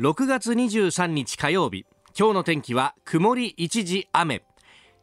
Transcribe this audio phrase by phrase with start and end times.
[0.00, 1.84] 6月23日火曜日。
[2.16, 4.44] 今日の天気は曇り一時雨。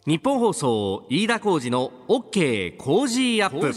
[0.07, 3.73] 日本放送飯田浩二の OK コージーアップ。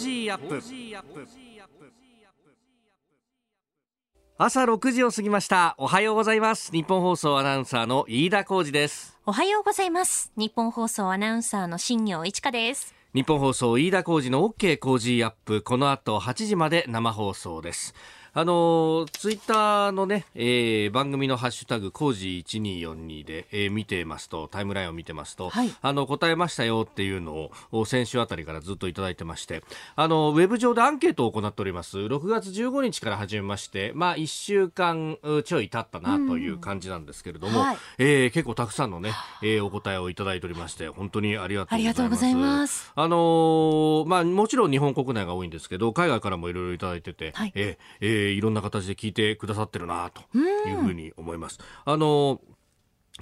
[4.38, 5.74] 朝6時を過ぎました。
[5.76, 6.70] おはようございます。
[6.70, 9.18] ニッポン放送アナウンサーの飯田浩司です。
[9.26, 10.30] おはようございます。
[10.36, 12.94] ニッポン放送アナウンサーの新行市佳です。
[13.12, 15.62] 日本放送飯田浩二の OK コージーアップ。
[15.62, 17.92] この後8時まで生放送です
[18.34, 29.62] あのツイッターのね、えー、番組のハッシュタグ、工事1242で、えー、見てますと、タイムラインを見てますと、はい、あの、答えましたよっていうのを、先週あたりからずっといただいてまして、
[29.96, 31.98] あの、ウェブ上でアンケートを行っております。
[31.98, 42.92] 6月15日から始めまして、まあ、1週間ちょい経ったなという感じなんですけれども、はい、えー、結構たくさんのね、えー、お答えをいただいておりまして、本当にありがとうございます。
[42.94, 51.58] ああのー、まあ、もちろん日本国内が多いんですけど、海外からもいろいろいただいてて、はい、えー、えーいろんな形で聞いてくださってるなというふうに思います。
[51.84, 52.40] あの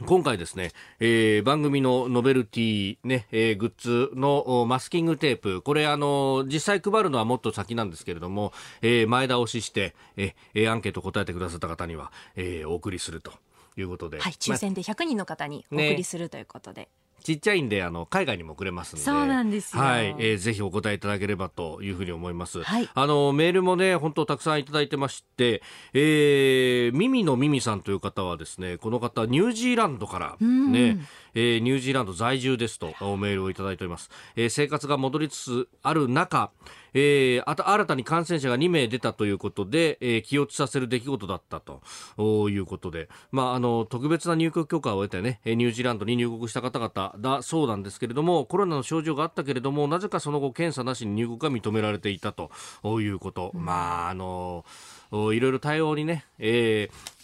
[0.05, 13.33] 今回ですね、えー、番組のノベルティね、えー、グッズのマスキングテープ、これあの、実際配るのはもっと先なんですけれども、えー、前倒しして、えー、アンケート答えてくださった方には、えー、お送りすると
[13.79, 14.21] いうことで。
[14.21, 16.83] はい、抽選で100人の方にお送りするということで。
[16.83, 16.89] ね
[17.27, 19.03] ちっちゃいんで、あの、海外にも送れますんで。
[19.03, 19.83] そうなんですよ。
[19.83, 20.15] はい。
[20.17, 22.63] えー、ぜひお答えいただければというふうに思います。
[22.63, 22.89] はい。
[22.95, 25.61] あの、メールもね、本当たくさんいただいてまして、
[25.93, 30.99] えー、ミミのミミさんという方はですね、この方、ニュージーランドから、ね、
[31.37, 34.11] えー、ニュージーランド在住ですと、メールをいただいております。
[34.35, 36.51] えー、生活が戻りつつある中、
[36.99, 41.83] えー、あた新たに感染者が2名出たということで、えー、気落ちさせる出来事だったと
[42.49, 52.51] いうことで、まあ、あの特別な入国許可を得てねニュージーランドに入国した方々だそうなんですけれどもコロナの症状があったけれどもなぜかその後検査なしに入国が認められていたと
[53.03, 54.65] いうこと、うん、まああの
[55.13, 57.16] いろいろ対応にね、えー、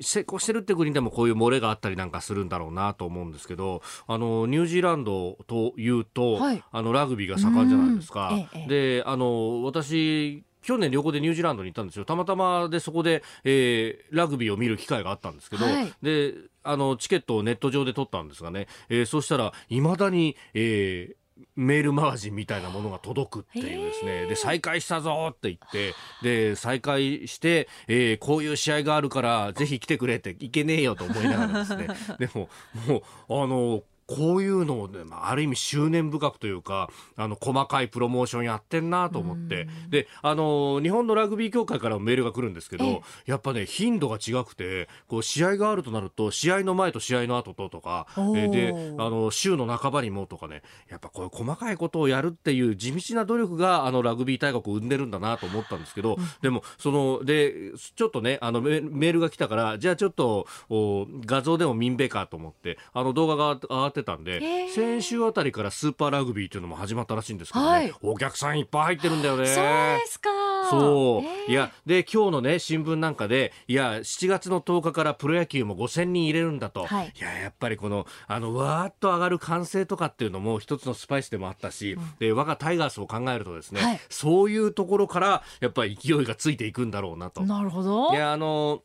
[0.00, 8.30] 成功してるって国でもこういう漏れがあったりなんかするんだろうなと思うんですけどあのニュージーランドというと、はい、あのラグビーが盛んじゃないですか。
[8.54, 8.66] ええ、
[9.00, 12.04] であの私去年旅行でニュージーランドに行ったんですよ。
[12.04, 21.16] たまたまでそこで、えー、ラグビーを見る機会があったんですけど、はい、で、あの、チケットをネット上で取ったんですがね、えー、そしたら、未だに、えー、
[21.56, 24.26] メールマガジンみたいなものが届くっていうですね。
[24.26, 31.88] で、再開したぞって言って、で、再開して、えー、こういう試合があるから、ぜひ来てくれって、いけねえよと思いながらですね。
[32.18, 32.48] でも、
[32.86, 39.68] もう、あの、こういうのをね、ある意味執念深くというか、あの、細かいプロモーションやってんなと思って。
[39.90, 69.46] で、あの、日本のラグビー協会からもメールが来るんですけど、やっぱね、頻度が違くて、こう、試合があるとなると、試合の前と試合の後ととか、えで、あの、週の半ばにもとかね、やっぱこういう細かいことをやるっていう地道な努力が、あの、ラグビー大学を生んでるんだなと思ったんですけど、でも、その、で、ちょっとね、あのメ、メールが来たから、じゃあちょっと、お画像でも見んべかと思って、あの、動画が上がってたんで、先週あたりからスーパーラグビーというのも始まったらしいんですけどね、はい、お客さんいっぱい入ってるんだよね。
[69.46, 70.30] そうですか。
[70.70, 71.50] そう。
[71.50, 76.84] いや、で、今日のね、新聞なんかで、いや、7月の10日からプロ野球も5000人入れるんだと。
[76.84, 87.42] はい、いや、やっぱりこの、あの、わーっと上がる歓声とかっていうのも一つのスパイスでもあったし、うん、で、我がタイガースを考えるとですね、はい、そういうところから、やっぱり勢いがついていくんだろうなと。
[87.42, 88.12] なるほど。
[88.12, 88.82] いや、あの、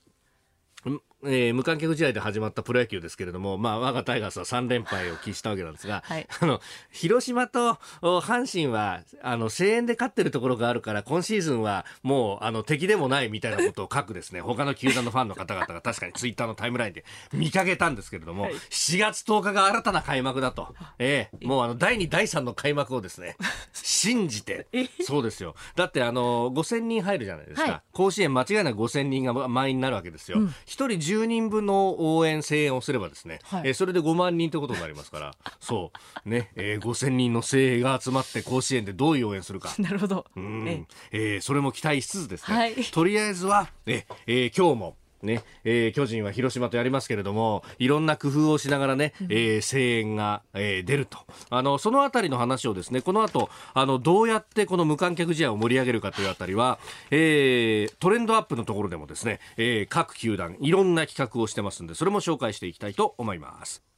[1.26, 6.62] えー、無観客試合で始まったプロ野球ですけれども、まあ、我がタイガースは3連敗を喫したわけなんですが、 はい、あの、
[6.92, 20.76] 広島と阪神は、あの、声援で勝ってるところがあるから、今シーズンはもう、あの、敵でもないみたいなことを書くですね、 他の球団のファンの方々が確かにツイッターのタイムラインで見かけたんですけれども、はい、7月10日が新たな開幕だと。
[21.00, 23.38] ええー、もうあの、第2、第3の開幕をですね、
[23.74, 24.68] 信じて、
[25.02, 25.56] そうですよ。
[25.76, 27.72] だって、あの、5000人入るじゃないですか。
[27.72, 30.38] はい、甲子園間違いなく5000人が満員になるわけですよ。
[30.66, 35.91] 一、うん、人10人分の応援、声援をすればですね、はい、えー、それで5万人ということになりますから、 そ
[36.25, 39.74] う、ね、えー、5000人の声援が集まって甲子園でどういう応援するか。
[39.78, 40.25] なるほど。
[40.35, 51.20] うん、ええー、それも期待しつつですね、はい、とりあえずは、ええー、今日も、ね、えー、巨人は広島とやりますけれども、いろんな工夫をしながらね、えー、声援が、えー、出ると。
[51.50, 56.80] あの、そのあたりの話をですね、この後、あの、どうやってこの無観客試合を盛り上げるかというあたりは、
[57.12, 63.93] えー、トレンドアップのところでもですね、えー、各球団、いろんな企画をしてますんで、それも紹介していきたいと思います。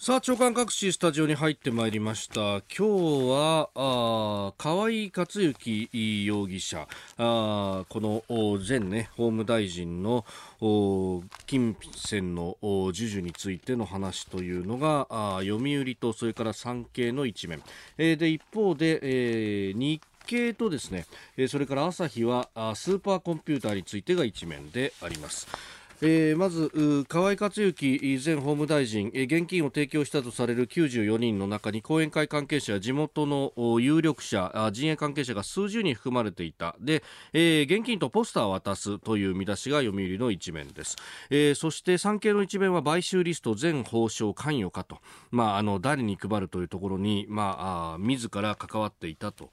[0.00, 2.40] さあ、長官各紙スタジオに入ってまいりました。
[2.40, 2.82] 今日
[3.30, 6.86] は、河井克行容疑者、
[7.16, 8.22] あこの
[8.60, 10.24] 前ね、法務大臣の
[11.46, 12.56] 金銭の
[12.92, 17.60] 授受についての話というのが、あ読売とそれから産経の一面。
[17.98, 21.06] えー、で、一方で、えー、日経とですね、
[21.48, 25.48] それから朝日はスーパーコンピューターについてが一面であります。
[26.00, 36.76] えー、まず河井克行前法務大臣、えー、現金を提供したとされる94人の中に後援会関係者や地元の有力者陣営関係者が数十人含まれていた。
[36.80, 37.02] で、
[37.32, 40.96] えー、現金とポスターを渡すという見出しが読売の一面です、
[41.30, 44.98] えー、そして産経の一面は買収リスト全報奨関与かと、
[45.30, 49.50] まあ、あの誰に配るというところに、まあ、あ自ら関わっていたと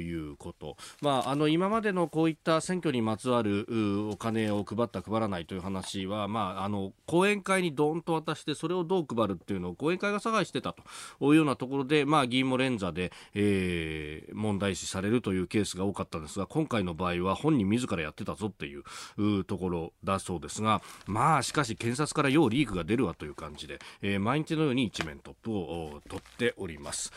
[0.00, 3.66] いうこと、まあ、あの今までのこういった選挙にまつわる
[4.10, 10.82] お金を配った配らないという話話は、まあ、あの講演会にどんと渡してそれをどう配るっていうのを講演会が探してたと
[11.20, 27.12] いうようなところで、まあ、議員も連座で、えー、問題視されるというケースが多かったんですが今回の場合は本人自らやってたぞっていうところだそうですがまあしかし検察から要リークが出るわという感じで、えー、毎日のように一面トップを取っております。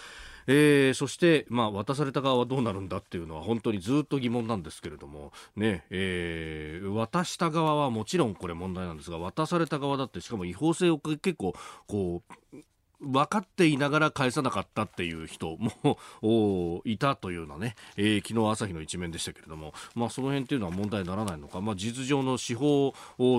[0.47, 11.53] えー、そして、まあ、渡された側はどうなるんだっていうのは本当にずっと疑問なんですけれども、ねえー、渡した側はもちろんこれ問題なんですが渡された側だってしかも違法性を結構
[11.87, 12.21] こ
[12.53, 12.57] う
[13.01, 22.93] 分かっていながら返さなかったっていう人も いたというようなね、えー、昨日朝日の一面でしたけれども、まあ、その辺っていうのは問題にならないのか、まあ、実情の司法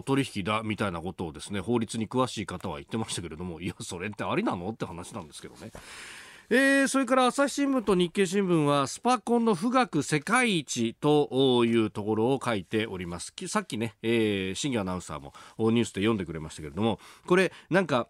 [0.05, 5.73] 取引だみたいなことをですね法律に詳しい方は言ってましたけれどもいやそれってありなのって話なんですけどね。
[6.48, 13.32] えー、それから朝日新聞と日経新聞はスパコンの富岳世界一というところを書いております。
[13.48, 18.06] さっきね、えー、新業アナウンサーもニュースで読んでくれましたけれどもこれなんか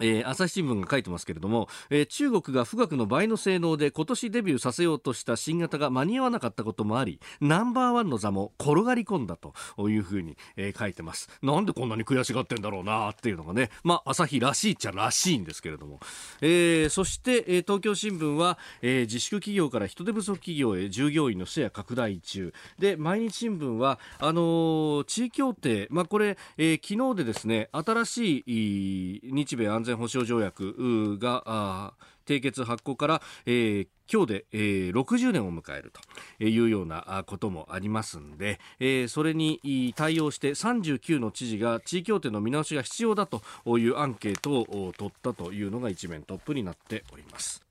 [0.00, 9.54] えー、朝日新聞が書いてますけれども、えー、中国が富岳の倍の性能で今年デビューさせようとした新型が間に合わなかったこともありナンバーワンの座も転がり込んだと
[9.88, 11.28] いうふうに、えー、書いてます。
[11.42, 16.00] なんでこんなに悔しがってんだろうなっていうのがねまあ朝日らしいっちゃらしいんですけれども、
[16.40, 22.52] えー、そして、えー、東京新聞は、えー、自粛企業から人手不足企業へ従業員のシェア拡大中。
[22.78, 31.94] で毎日新聞はあのー、地位協定まあこれ、えー、昨日でですね新しい日米安全保障条約が
[32.26, 35.92] 締結発行から、えー、今日で、えー、60年を迎える
[36.38, 43.42] というようなこともありますんで、えー、それに対応して39の知事が地位協定の見直しが必要だと
[43.78, 47.64] いうアンケートを取ったというのが一面トップになっております。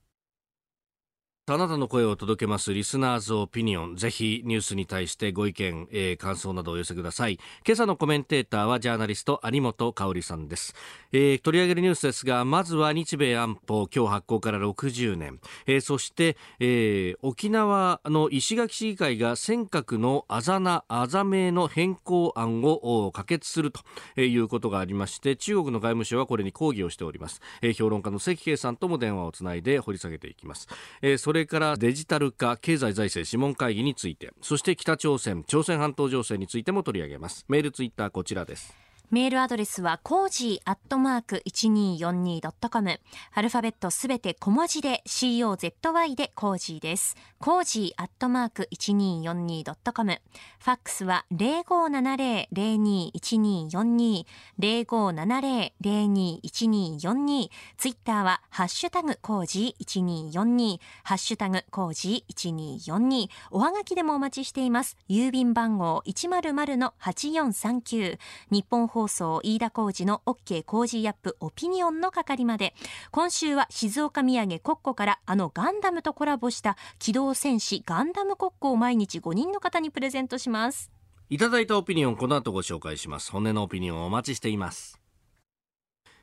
[1.45, 3.97] あなたの声を届けますリスナーズオピニオン。
[3.97, 7.37] ぜひニュースに対してご意見、えー、感想などお寄せください。
[7.67, 10.73] 今朝のコメンテーターはジャーナリスト有本香里さんです、
[11.11, 15.41] えー、取り上げるニュースですが、まずは日米安保、今日発行から60年。
[15.67, 27.41] えー、そして、えー、沖縄の石垣市議会が尖閣のあざな、あざ名の変更案を可決するということがありまして、中国の外務省はこれに抗議をしております。
[27.61, 30.69] えー、評論家の関慶さんとも電話をつないで掘り下げていきます。
[31.01, 34.31] えーそれからデジタル化経済財政諮問会議について。
[34.43, 37.43] そして北朝鮮朝鮮半島情勢についても取り上げます。
[37.47, 38.82] メールツイッターこちらです。
[39.13, 42.99] メールアドレスは cozy アットマーク 1242.com
[43.35, 47.15] アルファベットすべて小文字で COZY で cozy です。
[47.37, 50.19] cozy アットマーク 1242.com
[50.57, 54.25] ファックスは0570-021242
[54.59, 64.97] 0570-021242ツイッターはハッシュタグコージー1242ハッシュタグコージー1242おはがきでもお待ちしています。
[65.07, 68.17] 郵便番号100-8439
[68.49, 72.73] 日本放放送飯田浩二の OK 工事アップオピニオンの係まで。
[73.11, 80.89] 今週は静岡土産コッコからあのガンダムとコラボした機動戦士ガンダムコッコを毎日5人の方にプレゼントします。
[81.29, 83.31] いただいたオピニオンこの後ご紹介します。
[83.31, 85.02] 本音のオピニオンお待ちしています。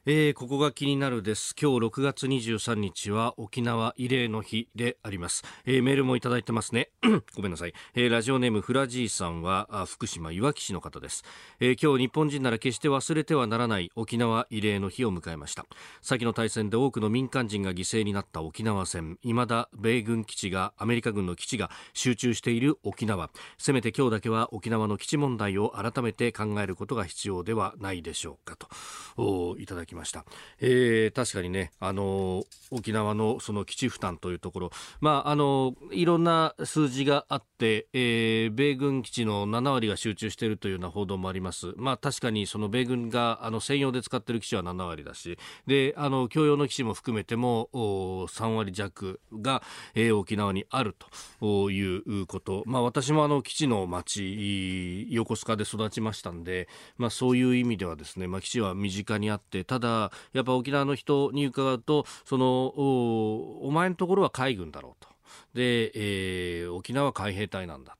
[0.06, 1.54] えー、ここが気になるです。
[1.60, 6.88] 今日6月23日は沖縄慰霊の日であります、えー、メールもいただいてますね。
[7.36, 11.22] ごめんなさい、えー、ラジオネームフラジーさんは福島いわき市の方です、
[11.60, 15.66] え今日日本人なら決して忘れてはならない沖縄慰霊の日を迎えました。
[16.00, 19.18] 先の大戦で多くの民間人が犠牲になった沖縄戦。
[19.20, 23.28] 未だ米軍基地がアメリカ軍の基地が集中している沖縄。
[23.58, 29.58] せめて今日だけは沖縄の基地問題を改めて考えることが必要ではないでしょうかと。
[29.58, 30.24] いただききました、
[30.60, 34.70] えー、確かにねあの沖縄のその基地負担というところ。
[35.00, 41.74] まああのいろんな数字があって、えー、米軍基地の7割が集中しているというような報道もあります。
[41.76, 45.38] まあ確かにその米軍があの専用で使っている基地は7割だし。
[45.66, 49.62] であの共用の基地も含めても3割弱が、
[49.94, 50.94] えー、沖縄にある
[51.40, 52.62] ということ。
[52.66, 65.10] まあ私もあの基地の町横須賀で育ちましたんでまあそういう意味ではですねまあ基地は身近にあってただやっぱ沖縄の人に伺うとそのお前のところは海軍だろうと。
[65.54, 67.96] で、えー、沖縄海兵隊なんだ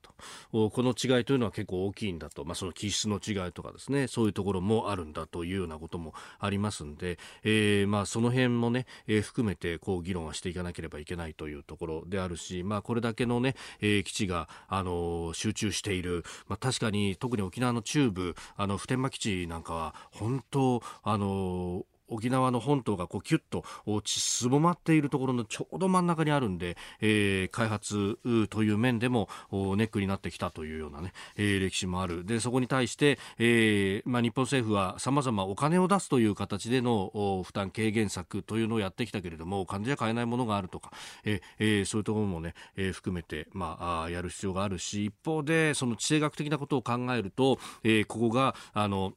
[0.51, 4.07] この違いというのは結構大きいんだと、まあ、その気質の違いとかですね。
[4.07, 23.63] そういうところもあるんだというようなこともありますんで、えーまあ、その辺もね、えー、含めてこう議論はしていかなければいけないというところであるし、まあ、これだけのね、えー、基地が、あの、集中している、まあ、確かに特に沖縄の中部あの普天間基地なんかは本当あのー沖縄の本島がこうキュッと
[24.05, 32.25] すぼまっているところのちょうど真ん中にあるんで、えー、開発という面でもネックになってきたというようなね、えー、歴史もある。
[32.25, 40.91] でそこに対して、えーまあ、日本政府はさまざまお金を出すという形での負担軽減策というのをやってきたけれどもお金じゃ買えないものがあるとか、
[41.23, 49.13] えー、そういうところもね、えー、含めて、まあ、やる必要があるし一方でその地政学的なことを考えると、えー、ここがあの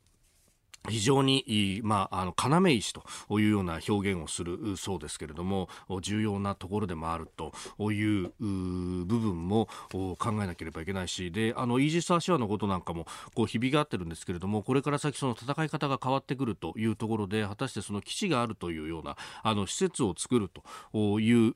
[0.89, 5.69] 非常に、まあ、あの要石というような表現をするそうですけれども
[6.03, 7.53] 重要なところでもあると
[7.91, 20.51] いう部分も考えなければいけないしであのイージス・アショアのことなんかもこう響き合ってるんですけれどもこれから先その戦い方が変わってくるというところで果たしてその基地があるというようなあの施設を作る
[20.93, 21.55] という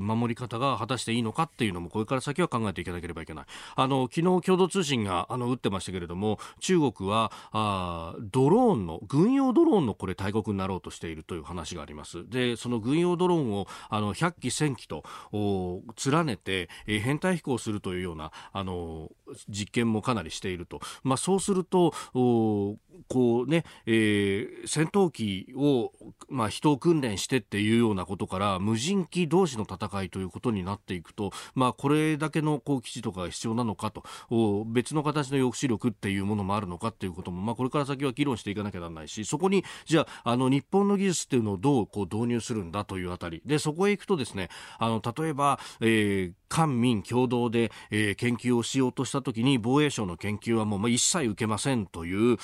[0.00, 3.44] 守り方が果たしていいのかっていうのもこれから先は考えていかなければいけない。
[3.76, 12.28] あの昨日共同通信があの打ってましたけれども中国はあドローンローンの軍用ドローンのこれ大国になろうとしているという話があります。
[12.28, 15.02] でその軍用ドローンをあの100機1000機と
[16.10, 19.10] 連ねて、えー、編隊飛行するというようなあの
[19.48, 21.92] 実験もかなりしていると、まあ、そうすると
[23.08, 25.92] こうね、えー、戦闘機を、
[26.28, 34.04] まあ、人を訓練してっていうようなことから無人機同士の戦いということになっていくと、まあ、これだけのこう基地とかが必要なのかと
[34.66, 43.42] 別の形の抑止力っていうものもあるのかっていうことも、まあ、これから先は議論していかなきゃならないしそこにじゃああの日本の技術っていうのをどうこう導入するんだというあたり。
[43.44, 52.36] でそこへ行くとですねあの例えば、えー、官民共同で、えー、研究をしようとしたときに防衛省の研究はもう、まあ、一切受けませんという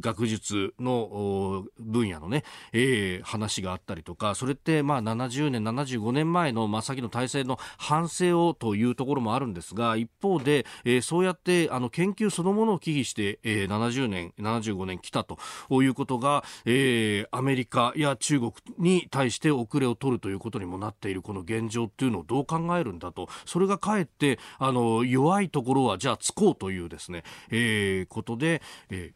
[0.00, 15.38] 学術の分野のね、えー、話があったりとかそれってまあ70年75年前の、まあ、先の体制の反省をというところもあるんですが一方で、えー、そうやってあの研究そのものを忌避して、えー、70年75年来たと
[15.82, 23.28] いうことが、えー、アメリカや中国に対して遅れを取るということにもなっているこの現状というのをどう考えるんだと。
[23.44, 29.12] それがかえってあの弱いところはじゃあつこうというですね、えー、ことで、え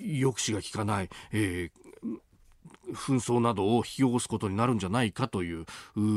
[0.00, 1.87] ー、抑止が効かない、えー、
[2.92, 5.64] 紛争などを引き起こすことになるんじゃないかという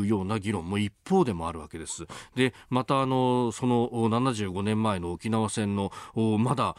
[0.05, 2.05] ような議論も一方でもあるわけです。
[2.35, 5.91] でまたあのその75年前の沖縄戦の
[6.39, 6.75] まだ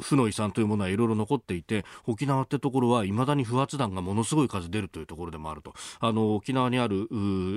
[0.00, 7.08] 負の遺産というものはいろいろ残っていて沖縄ってところはいまだに不発弾がものすごい数出るというところでもあるとあの沖縄にある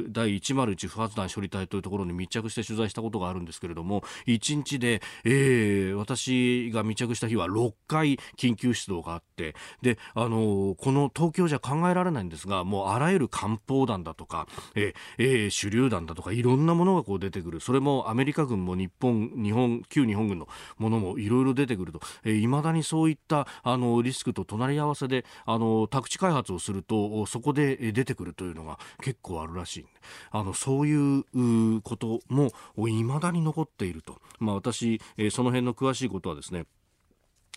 [0.09, 17.59] 第101不発弾処理隊というところに密着して取材したことがあるんですけれども1日で、えー、私が密着した日は6回緊急出動があってであのこの東京況じゃ考えられないんですがもうあらゆる艦砲弾だとか、えー、手榴弾だとかいろんなものがこう出てくる。
[17.59, 21.99] それもアメリカ軍も日本日本旧日本軍のものもいろいろ出てくると。
[22.29, 29.85] いま、えー、だにそういったあのリスクと隣り合わせであの宅地開発をするとそこで出てくるというのが結構あるらしい
[30.31, 32.51] あのそういうことも
[32.87, 36.65] いまだに残っていると、まあ、私、え、その辺の詳しいことはですね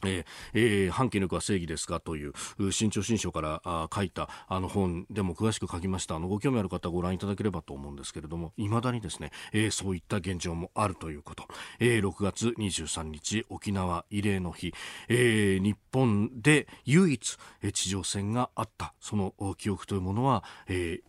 [0.05, 2.33] えーえー、反権力は正義ですかという
[2.73, 6.17] 新潮新書からあ書いたあの本でも詳しく書きました。
[6.17, 11.45] あのご興味ある方ご覧いただければと思うんですけれどもいまだにですね、えー、そういった現状もあるということ、
[11.79, 14.75] えー、6月23日沖縄慰霊の日、
[15.09, 17.39] えー、日本で唯一
[17.73, 18.95] 地上戦があった。
[19.01, 21.01] その記憶というものは、え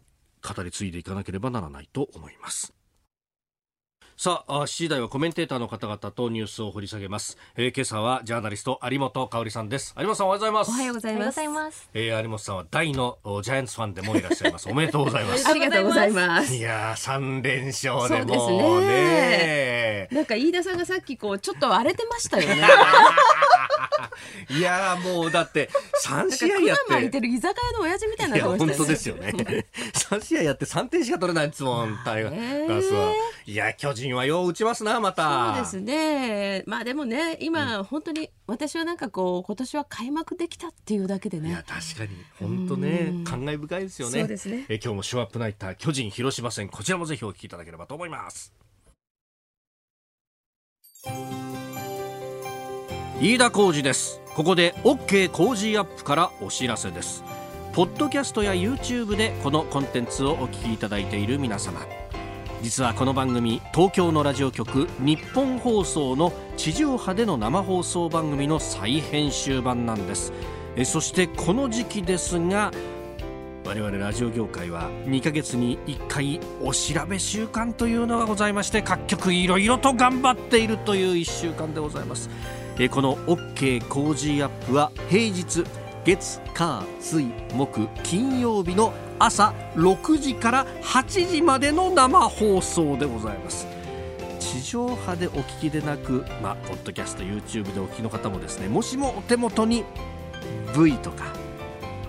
[0.42, 2.74] ー、語り継いでいかなければならないと思います。
[4.24, 7.38] さあ、7時台はコメンテーターの方々とニュースを掘り下げます。
[7.58, 9.94] えー、今朝はジャーナリスト有本香里さんです。
[10.00, 10.70] 有本さんおはようございます。
[10.70, 11.90] おはようございます。
[11.94, 14.70] えー、有本さんは大のジャイアンツファンでもいらっしゃいます。
[14.70, 15.44] おめでとうございます。
[15.52, 16.56] ありがとうございます。
[16.56, 20.08] いや三連勝でもねね。
[20.10, 22.62] なんか飯田さんがさっきこうちょっと荒れてましたよね。
[24.50, 25.70] いやもうだって
[26.02, 27.06] 三試合やって。
[27.06, 29.34] いてる居酒屋の親父みたいな、ね、本当ですよね。
[29.94, 32.00] 三試合やって三点しか取れないですもん。
[32.04, 33.14] タイガースは。
[33.46, 35.54] いや巨人はよう打ちますなまた。
[35.56, 36.64] そうですね。
[36.66, 41.50] まあでもね今、うん、本当に私はなんかこう今年は開幕できたっていうだけでね。
[41.50, 44.20] いや確かに本当ね感慨深いですよね。
[44.20, 44.66] そうですね。
[44.70, 48.54] え今日もショーアップナイター巨人広島戦こちらもぜひお聞きいただければと思います。
[53.24, 54.20] 飯田浩二です。
[54.36, 57.24] ここで OK 工事アップからお知らせです。
[57.72, 61.80] ポッドキャストや YouTube でこのコンテンツをお聞きいただいている皆様。
[62.62, 70.34] 実はこの番組東京のラジオ局日本放送の地上波での生放送番組の再編集版なんです。
[70.76, 72.72] えそしてこの時期ですが
[73.64, 82.30] 我々ラジオ業界は2ヶ月に1回お調べ週間というのがございまして各局いろいろと頑張っているという1週間でございます。
[82.80, 85.64] えこの OK 工事アップは平日
[86.06, 93.68] 月火水木金曜日の朝6時から8時までの生放送でございます。
[94.40, 99.84] 地上波でお聞きでなく、まあ、ポッドキャスト YouTube でお聞きの方もですねもしもお手元に
[100.78, 101.26] V とか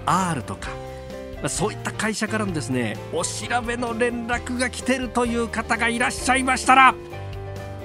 [0.04, 0.68] R とか
[1.48, 6.94] そういった会社からのですねお調べの連絡が来てるという方がいらっしゃいましたら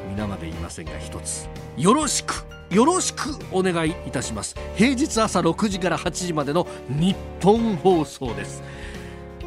[0.10, 4.56] 皆まで言いませんが一つよろしくよろしくお願いいたします。
[4.76, 8.62] 平日朝6時から8時までの日本放送です。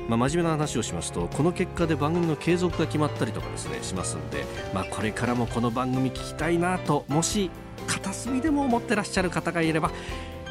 [0.09, 7.53] まあ、真面目な話をしますとこの結果で番組の継続が決まったりとかですねしますんで、まあ、これからもこの番組聞きたいなともし
[7.87, 9.93] 片隅でも思ってらっしゃる方がいれば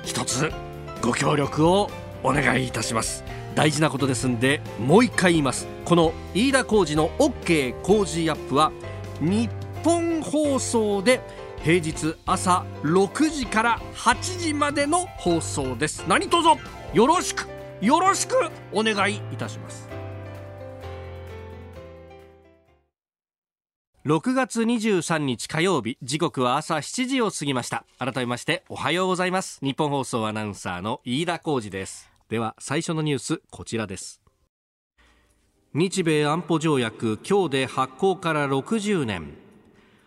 [0.05, 0.49] 一つ
[1.01, 1.89] ご協力を
[2.23, 3.25] お願いいたします。
[3.53, 5.67] 大事なことですんでもう一回言います。
[5.83, 8.71] この飯田浩二の OK 工事アップは
[9.19, 9.49] 日
[9.83, 11.19] 本放送で
[11.63, 16.03] 平日朝6時から8時までの放送です。
[16.07, 16.47] 何卒
[16.91, 17.47] よろしく
[17.81, 18.35] よろしく
[18.73, 19.87] お願いいたします。
[24.03, 27.85] 6月23日火曜日時刻は朝7時を過ぎました。
[27.99, 29.59] 改めましておはようございます。
[29.61, 32.09] 日本放送アナウンサーの飯田浩二です。
[32.27, 34.19] では最初のニュースこちらです。
[35.75, 39.40] 日米安保条約今日で発効から60年。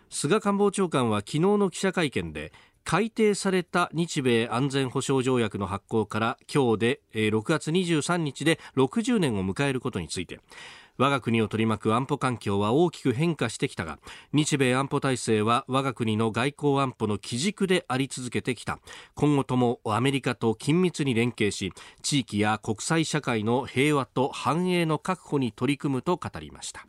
[0.09, 2.51] 菅官房長官は昨日の記者会見で
[2.83, 10.39] 改定された日米安全保障条約の発効から今日で6月23日で60年を迎えることについて
[10.97, 13.97] 我が国を取り巻く安保環境は大きく変化してきたが
[14.33, 18.79] 日米安保体制は我が国の外交安保の基軸であり続けてきた。
[19.15, 26.85] 今後ともアメリカと緊密に連携し地域や国際社会の平和と繁栄の確保に取り組むと語りました。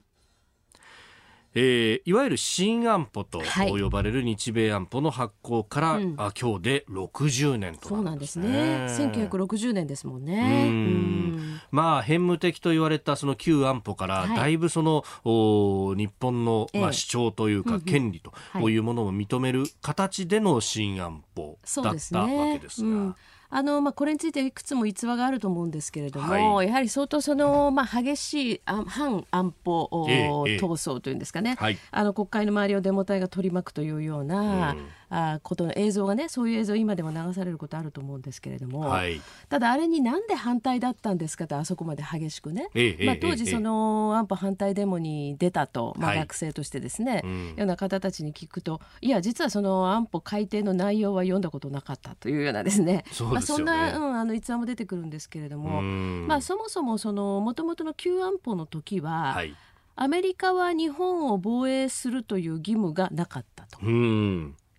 [1.59, 3.43] えー、いわゆる新安保と
[3.81, 8.87] 呼ばれる日米安保の発行から、はいうん、あ今日で60年と、ね、そうなんですね。
[8.91, 10.67] 1960年ですもんね。
[10.69, 11.61] うん。
[11.71, 18.33] まあ変無敵と言われたその旧安保から、だいぶその、お日本の、まあ、主張というか、権利と
[18.69, 18.77] い。
[18.77, 23.17] うものを認める形での新安保だったわけですが。
[23.57, 53.05] あのまあ、これについていくつも逸話があると思うんですけれども、はい、やはり相当その、まあ、激しい反安保、え闘争というんですかね、はい、あの国会の周りをデモ隊が取り巻くというような、うんあことの映像がねそういう映像今でも流されることあると思うんですけれども、はい、ただあれになんで反対だったんですかとあそこまで激しくね、ええまあ、当時その安保反対デモに出たと、まあ、学生としてですね、はい、ような方たちに聞くといや実はその安保改定の内容は読んだことなかったというようなですね。
[53.13, 59.55] そ、ね、まあ、そんな、うん、あの逸話も出てくるんですけれども、まあ、そもそもそのもともとの旧安保の時は、はい。
[59.99, 63.79] アメリカは日本を防衛するという義務がなかったと。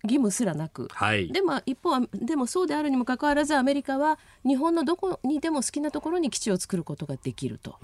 [0.02, 7.76] うん義務すらなく、はい、でも一方はでもそうであるにもかかわらずアメリカは日本のどこにでも好きなところに基地を作ることができると。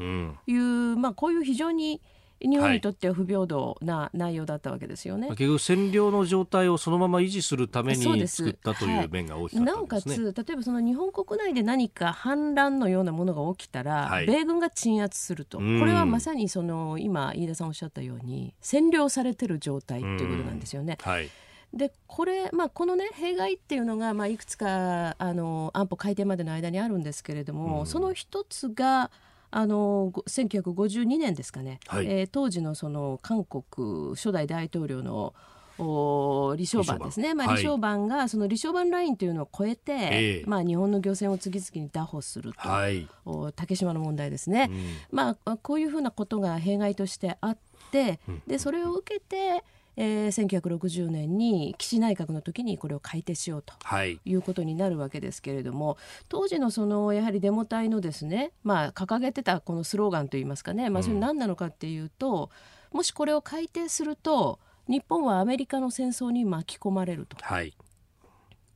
[0.46, 2.00] いう、うん、まあ、こういう非常に
[2.40, 5.28] 日本にとっては不平等な内容だったわけですよね。
[5.28, 20.98] はい、結局占領の状態をそのまま維持するために作ったという面が大きかった、ねはい、なおかつ例えばその日本国内で何か反乱のようなものが起きたら、はい、米軍が鎮圧すると、これはまさにその今飯田さんおっしゃったように占領されてる状態ということなんですよね。
[21.00, 21.30] はい
[21.74, 29.10] でこれ、まあ、この、ね、弊害っていうのが、まあ、いくつかあの安保改定までの間にあるんですけれども、うん、その一つが
[29.50, 35.34] あの1952年ですかね、はい、えー、当時のその韓国初代大統領の
[35.76, 47.58] お李承晩ですね、まあ、李承晩がその李承晩ラインというのを超えて、えー、まあ、日本の漁船を次々に拿捕すると、はい、お竹島の問題ですね、うん、まあ、こういうふうなことが弊害としてあっ
[47.90, 49.64] てでそれを受けて
[49.96, 54.34] えー、1960年に岸内閣の時にこれを改定しようとい。
[54.34, 55.96] うことになるわけですけれども、はい、
[56.28, 62.50] 当時のそのやはりデモ隊のですね、まあ、掲げてたこのスローガンといいますかね、まあ、それ何なのかっていうと、
[62.92, 67.74] うん、もしこれを改定すると日本はアメリカの戦争に巻き込まれると、はい、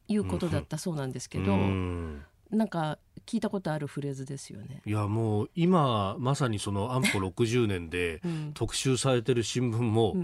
[0.09, 1.53] いうことだったそうなんですけど。
[1.53, 4.81] うんなんか聞いたことあるフレーズですよね。
[4.87, 8.23] いやもう今まさにその安保60年で
[8.55, 10.17] 特集されてる新聞も、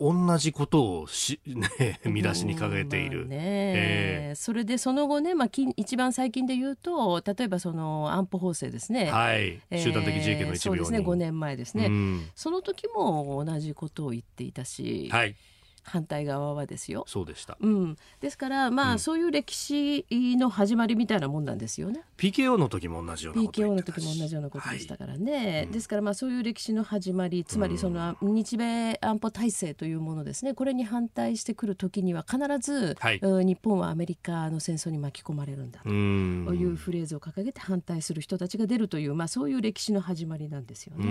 [0.00, 3.26] 同じことをし、ね、見出しに掲げている。
[3.26, 3.36] ね。
[3.38, 11.06] えー、それでその後ね、まあ、一番最近で言うと例えばその安保法制ですね、はい、集団的自衛権の一部、えー、そうですね。
[11.06, 15.36] 5年前ですね、うん、その時も同じことを言っていたし、はい、
[15.82, 17.04] 反対側はですよ。
[17.06, 17.56] そうでした。
[17.60, 22.02] うん、ですからまあ、うん、そういう歴史の始まりみたいなもんなんですよね。
[22.16, 25.32] PKO の時も同じような PKO の時も同じようなことでしたからね。
[25.32, 30.54] はいですからまあそういう歴史の始まり、つまりその日米安保体制というものですね。
[30.54, 41.04] これに反対してくる時には必ず、はい、日本はアメリカの戦争に巻き込まれるんだというフレーズを掲げて反対する人たちが出るというまあそういう歴史の始まりなんですよね。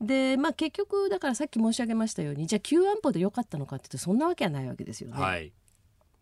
[0.00, 5.20] でまあ結局だからさっき申し上げましたようにじゃあ旧安保でよかったのかっていうとそんなわけはないわけですよね。
[5.20, 5.52] はい。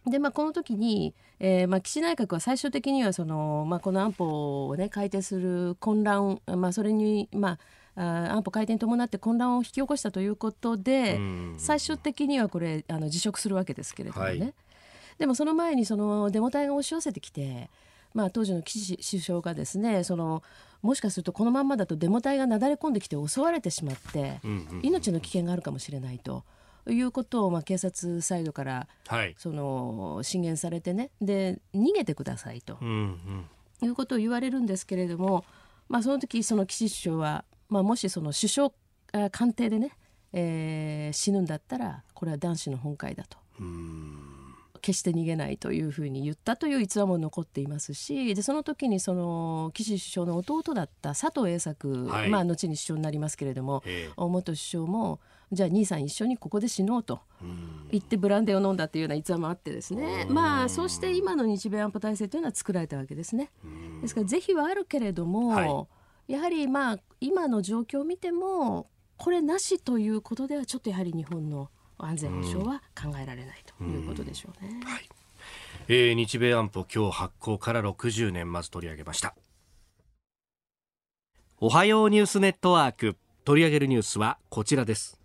[0.07, 7.59] でまあ、この時に、えーまあ、岸内閣は最終的にはその、まあ、この安保を、ね、改定する混乱、まあ、それに、ま
[7.97, 11.19] あ、あ安保改定に伴って混乱を引き起こしたということで
[11.59, 14.55] 最終的にはこれあの辞職するわけですけれどもね、はい、
[15.19, 17.69] でもその前にそのデモ隊が押し寄せてきて、
[18.14, 20.43] まあ、当時の岸首相がですねその
[20.83, 24.41] もしかするとこのまんまだとデモ隊がなだれ込んできて襲われてしまって、
[24.83, 26.45] 命の危険があるかもしれないと。
[26.93, 31.11] いうことを、まあ、警察サイドから、はい、その進言されてね。
[31.21, 32.79] で逃げてくださいと、
[33.83, 35.45] いうことを言われるんですけれども、
[35.88, 38.71] まあ、その時その岸首相は、まあ、もしその首相
[39.31, 39.93] 官邸でね、
[40.33, 43.38] えー、死ぬんだったらこれは男子の本会だと。
[44.79, 53.83] 決して逃げないというふうに言ったという逸話も残っていますしでその時にその岸首相の弟だった佐藤栄作、はい、まあ、後に首相になりますけれども
[54.17, 57.21] 元首相もじゃあ兄さん一緒にここで死のうと
[57.91, 60.27] 言ってブランデーを飲んだっていうような逸話もあってですね。
[60.29, 63.51] まあそうして今の日米安保体制というのは作られたわけですね。
[64.03, 65.88] ですから是非はあるけれども、は
[66.29, 74.81] い、やはりまあ今の状況を見てもこれなしということではちょっとやはり日本の安全保障は考えられないということでしょうね。
[74.85, 75.09] はい。
[75.89, 79.35] えー、日米安保今日発行から60年まず取り上げました。
[81.61, 83.17] おはようニュースネットワーク。
[83.45, 85.19] 取り上げるニュースはこちらです。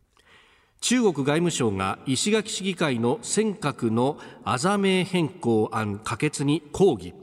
[0.80, 7.14] 中国外務省が石垣市議会の尖閣のあざ名変更案可決に抗議。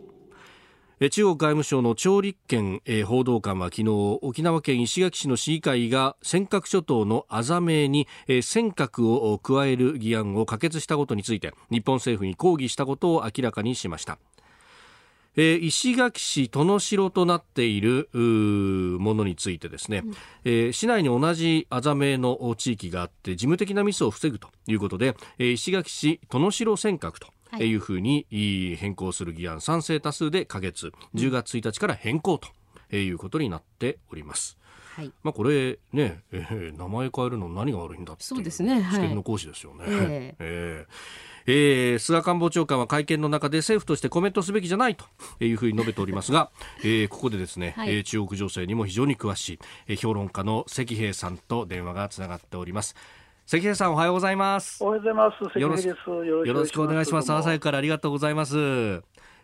[1.09, 3.89] 中国外務省の張立憲報道官は昨日
[4.21, 14.19] 沖縄県石垣市の市議会が尖閣諸島のあざ名に尖閣を加える議案を可決したことについて日本政府に抗議したことを明らかにしました。
[15.37, 27.73] え、石垣市殿城となっているものについてですね、うん、え、市内に同じあざ名の地域があって事務的なミスを防ぐということで、え、石垣市殿城尖閣とい。
[27.75, 28.27] うふうに
[28.79, 30.93] 変更する議案賛成多数で可決。
[31.15, 32.49] 10月1日から変更と
[32.97, 34.59] いうことになっております。
[34.95, 39.85] はい、まあこれね、えー、名前変えるの何が悪いんだってそうですね、はい、試験の講師ですよね。
[39.87, 41.31] えー、えー。
[41.47, 45.05] えー、菅官房長官は会見の中で政府としてコメントすべきじゃないと
[45.41, 46.51] いうふうに述べておりますが、
[46.85, 49.59] えー、ここでですね、はい、中国情勢にも非常に詳しい、
[49.89, 52.95] えー、評論家の関平さんと電話がつながっております。
[53.51, 54.81] 関根さんおはようございます。
[54.81, 55.37] おはようございます。
[55.53, 55.89] 関根です。
[55.89, 56.81] よろしく。
[56.81, 57.33] お願いします。
[57.33, 58.57] 朝からありがとうございます。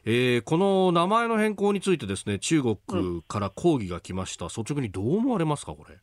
[0.05, 2.77] えー、この名前の変更についてですね中国
[3.27, 5.97] から抗議が来ました、うん、率直にどう思われますかこれ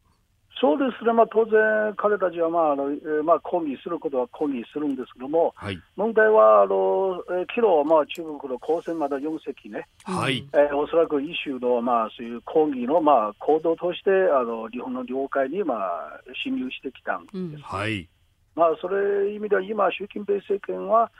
[0.63, 10.47] そうですね、まあ、当然、彼たちは、まああのえー、まあ、抗議することは抗議するんですけども、はい、問題はあの、えー、昨日、まあ、中国の公船まだ4隻ね、はい。
[10.53, 18.07] えー、おそらく一種の、まあ、そういう抗議の、まあ、行動としてあの日本の領海に、まあ、侵入してきたんです、うん、はい。
[18.55, 21.11] まあ、それ意味では今、習近平政権は、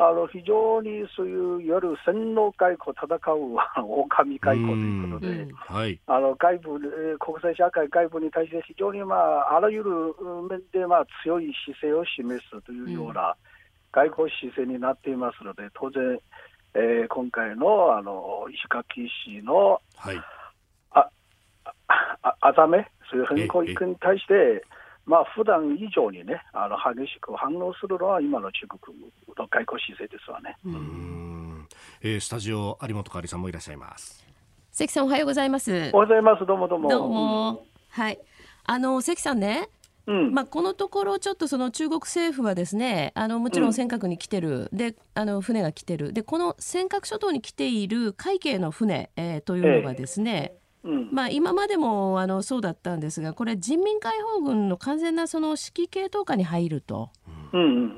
[0.00, 9.90] あの非常にそういういわゆる洗脳外交、戦う狼外交ということで、はい、あの外部、国際社会外部に対して非常に、まあ、あらゆる
[10.48, 13.34] 面で、まあ、強い姿勢を示すというような
[13.90, 16.20] 外交姿勢になっていますので、当然、
[16.74, 20.16] えー、今回のあの石垣市の、はい、
[20.92, 21.10] あ
[22.22, 24.62] ああざめ、そういう変更に対して、
[25.08, 29.08] まあ普段以上にね、あの激しく反応するのは今の中国の
[29.48, 30.54] 外交姿勢ですわね。
[30.66, 31.66] うん
[32.02, 34.22] えー、スタジオ有本香里さんもいらっしゃいます。
[34.70, 35.72] 関さんおはようございます。
[35.72, 36.44] おはようございます。
[36.44, 36.90] どうもどうも。
[36.90, 37.66] どうも。
[37.88, 38.18] はい。
[38.64, 39.70] あの関さんね。
[40.06, 57.10] うん、まあ、このところちょっとその中国政府はですねあのもちろん尖閣に来てる、うん、であの船が来てるでこの尖閣諸島に来ている海警の船、えー、というのがですね、えーまあ、今までもあのそうだったんですがこれ人民解放軍の完全なその指揮系統下に入ると。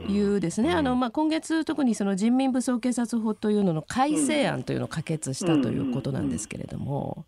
[0.08, 7.24] いうですね、あのまあ、今月、特にその人民武装警察法というのの改正案というのを可決したということなんですけれども、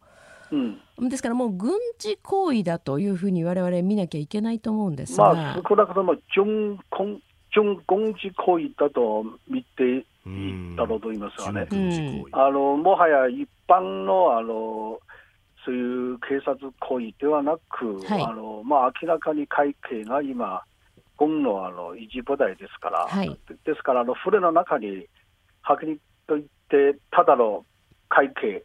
[0.52, 6.78] うん、ですからもう軍事行為だというふうに我々見なきゃいけないと思うんですが、まあ、少なくとも準
[7.54, 11.66] 準軍事行為だと見ていたろうと思いますがね、
[12.32, 15.00] あのもはや一般のあの
[15.64, 20.62] そういう警察行為ではなく、はい、あのまあ、明らかに会計が今、
[21.18, 23.28] 軍のあの維持部隊ですから、はい、
[23.64, 25.06] ですからあの船の中に、
[25.62, 27.64] はっきりと言って、ただの
[28.08, 28.64] 会計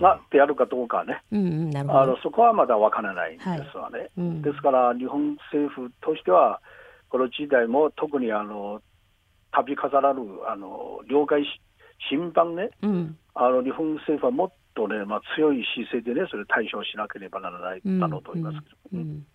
[0.00, 4.10] がであるかどうかね、うんうん、あのそこはまだ分からないんですわね、はい。
[4.16, 6.60] うん、ですから日本政府としては、
[7.10, 8.80] この時代も特にあの
[9.50, 11.44] 度飾らぬあの領海
[12.08, 18.58] 侵犯ね、うん、あの日本政府はもっとね、まあ、強い姿勢でね、それ対処しなければならないだろうと思います
[18.90, 19.02] けど。
[19.02, 19.26] うん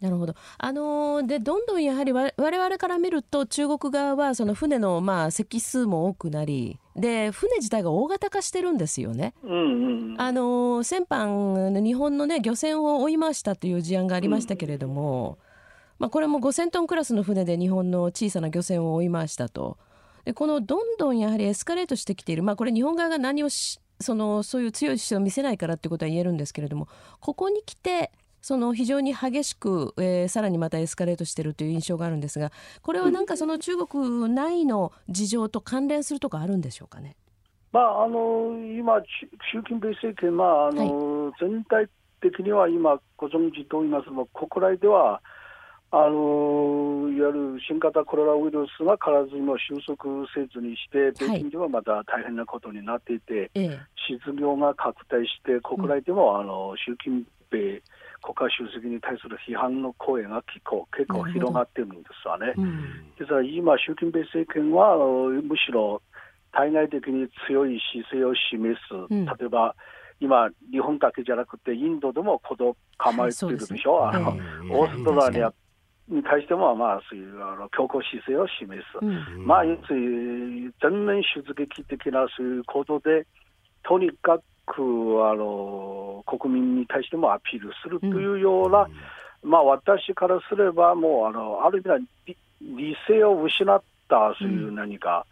[0.00, 9.34] なるほどあのー、でどんどんやはりわれわれから見ると中国側はその船のまあ隻数も多くなりで船自体が大型化してるんですよね。
[9.42, 15.50] うんうん、あのー、先般日本の、ね、漁船を追い回したという事案がありましたけれども、うん
[16.00, 19.76] まあ、これも5000トンクラスの船で日本の小さな漁船を追い回したと。
[20.24, 26.88] でこのどんどんやはりエスカレートしてきている、まあ、これ日本側が何をしそのそういう強い姿勢を見せないからってことは言えるんですけれども
[27.20, 28.10] ここに来て
[28.40, 32.50] その非常に激しく、えー、さらにまたエスカレートしているという印象があるんですが
[32.82, 37.16] これはなんかその中国内の事情と関連するとかあるんでしょうかね？
[37.72, 39.00] まあ、あの今、
[39.52, 41.86] 習近平政権、まああの、はい、全体
[42.20, 45.20] 的には今、ご存知と言いますも国内では
[45.92, 53.70] あのいわゆる新型コロナウイルスが必ずしも収束せずにして、北京ではまた大変なことになっていて、はい、
[54.06, 57.82] 失業が拡大して、国内でも、うん、あの習近平
[58.22, 62.54] 国家主席に対する批判の声が結構結構広がってるんですわね。
[62.56, 66.02] うん、ですから今、習近平政権はむしろ
[66.52, 69.74] 対外的に強い姿勢を示す、うん、例えば
[70.20, 74.30] 今、日本だけじゃなくて、インドでもこの構えてるでしょ、はい、あの、
[74.70, 75.52] オーストラリア
[76.10, 83.26] に対しても、まあ、そういうあの強硬姿勢を示す、うん、まあ、要するに全面出撃的なそういう行動で、
[83.84, 84.82] とにかく
[85.24, 88.88] あの国民に対してもアピールするというような、
[89.42, 91.98] うん、まあ、私からすれば、もうあのある意味では
[92.60, 95.26] 理性を失ったそういう何か、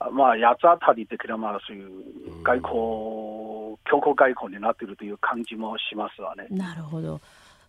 [0.00, 6.46] うん、まあ、八つ当たり的な、まあ、そういう外交、強硬外交になっているという感じもしますわね。
[6.50, 7.20] なるほど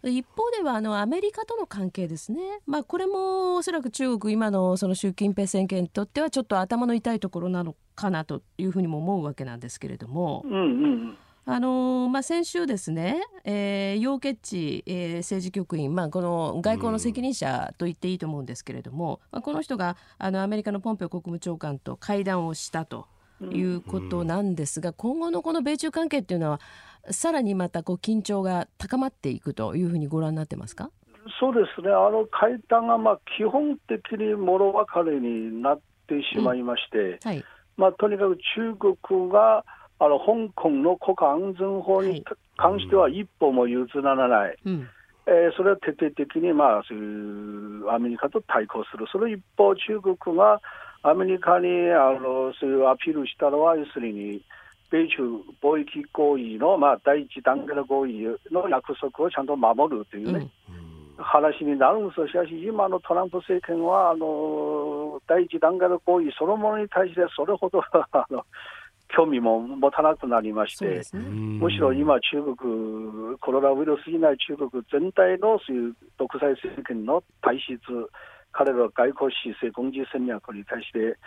[0.09, 10.43] 一方ではあのアメリカとの関係ですね、まあ、これもおそらく中国、今のその習近平政権にとってはちょっと頭の痛いところなのかなというふうにも思うわけなんですけれども。
[10.45, 23.05] うんうんあのまあ、先週ですね、えー、楊潔チ、えー、政治局員、まあ、この外交の責任者と言っていいと思うんですけれども、まあ、この人があのアメリカのポンペオ国務長官と会談をしたと
[23.51, 26.60] いうことなんですが、今後のこの米中関係っていうのは
[27.12, 30.89] さらにまたこう緊張が高まっていくというふうにご覧になってますか？
[31.39, 37.19] そうですね、あの会談がまあ基本的にもろ別れになってしまいまして、うん。
[37.23, 37.43] はい、
[37.77, 39.65] まあ、とにかく中国が
[39.97, 42.23] あの香港の国家安全法に
[42.58, 44.88] 関しては一歩も譲らない、うん、
[45.25, 50.62] えー、それは徹底的に、まあ、そういうアメリカと対抗する、その一方、中国が
[51.07, 54.41] アメリカにあのそういうアピールしたのは、要するに、
[54.89, 55.21] 米中
[55.61, 60.47] 貿易合意の、まあ、第一段階の合意の約束をちゃんと守るというね、
[61.17, 68.45] うん、話になるんですしかし、今のトランプ政権はあの第一段階の合意そのものに対してそれほどあの
[69.15, 77.77] 興味も持たなくなりまして、ね、むしろ今、中国、コロナウイルス以内、中国全体のそういう独裁政権の体質、
[78.55, 81.17] 彼らの外交姿勢、軍事戦略に対して、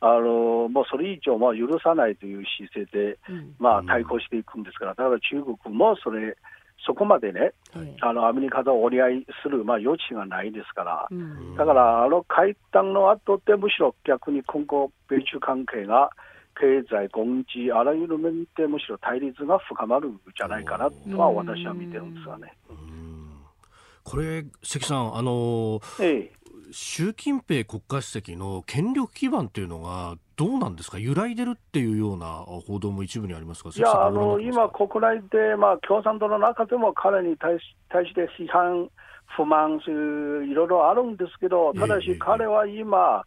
[0.00, 6.36] あのもうそれ以上も許さないという姿勢で、うん、まあ、対抗していくんですから、だから中国もそれ、
[6.84, 7.52] そこまでね、
[8.02, 16.10] あのアメリカと折り合いする、まあ、余地がないですから、うん、だからあの会談の後でむしろ逆に今後、米中関係が
[16.60, 22.52] 経済、軍事、あらゆる面でむしろ対立が深まるんじゃないかなとは私は見てるんですがね。
[24.02, 26.43] これ、関さん、あのー、ええ
[26.74, 32.26] 習近平国家主席の権力基盤というのがどうなんですか、揺らいでるっていうような
[32.66, 38.88] 報道も一部にありますかいやあの今、国内で、まあ、共産党の中でも彼に対し対して批判、
[39.36, 43.22] 不満、いろいろあるんですけど、ただし彼は今、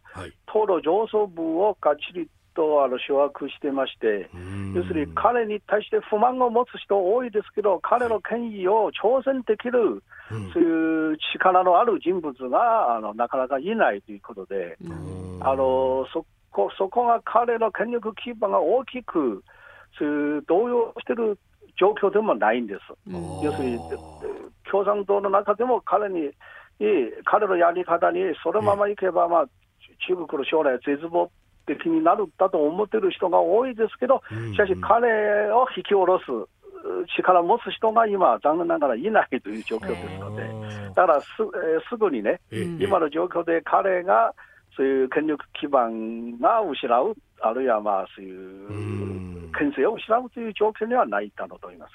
[0.52, 4.28] 党の上層部をがっちりとあの掌握してまして、
[4.74, 10.02] 要するに彼に対して不満を持つ人多いですけど、彼の権威を挑戦できる、
[10.52, 14.76] そういう力のある人物があのなかなかいないということで、
[15.40, 19.42] あのそこそこが彼の権力基盤が大きく、
[19.98, 21.38] そういう動揺している
[21.78, 22.80] 状況でもないんです。
[23.42, 23.78] 要するに
[24.70, 26.30] 共産党の中でも彼に
[27.24, 29.46] 彼のやり方にそのままいけば、まあ、
[30.06, 31.30] 中国の将来絶望
[31.68, 36.24] 的になるだと思っている人が多いですけど、しかし彼を引き下ろす
[37.16, 40.42] 力を持つ人が今、残念ながらいないという状況ですので、
[40.94, 42.40] だからす,、えー、すぐにね、
[42.80, 44.34] 今の状況で彼が
[44.76, 51.92] そういう権力基盤が失う、あるいはまあそういう権勢を失うという状況にはないだろうと思います。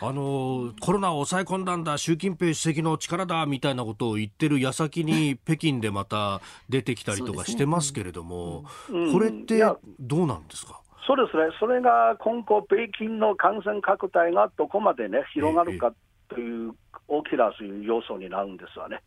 [0.00, 9.62] あのコロナを抑え込んだんだ、習近平主席の力だみたいなことを言ってる矢先に、北京でまた出てきたりとかしてますけれども、ねうん、これって
[10.00, 10.80] どうなんですか？
[11.06, 15.92] そうですね、それが今後、北京の感染拡大がどこまで、ね、広がるか
[16.28, 16.72] という
[17.06, 19.00] 大きなそういう要素になるんですわね。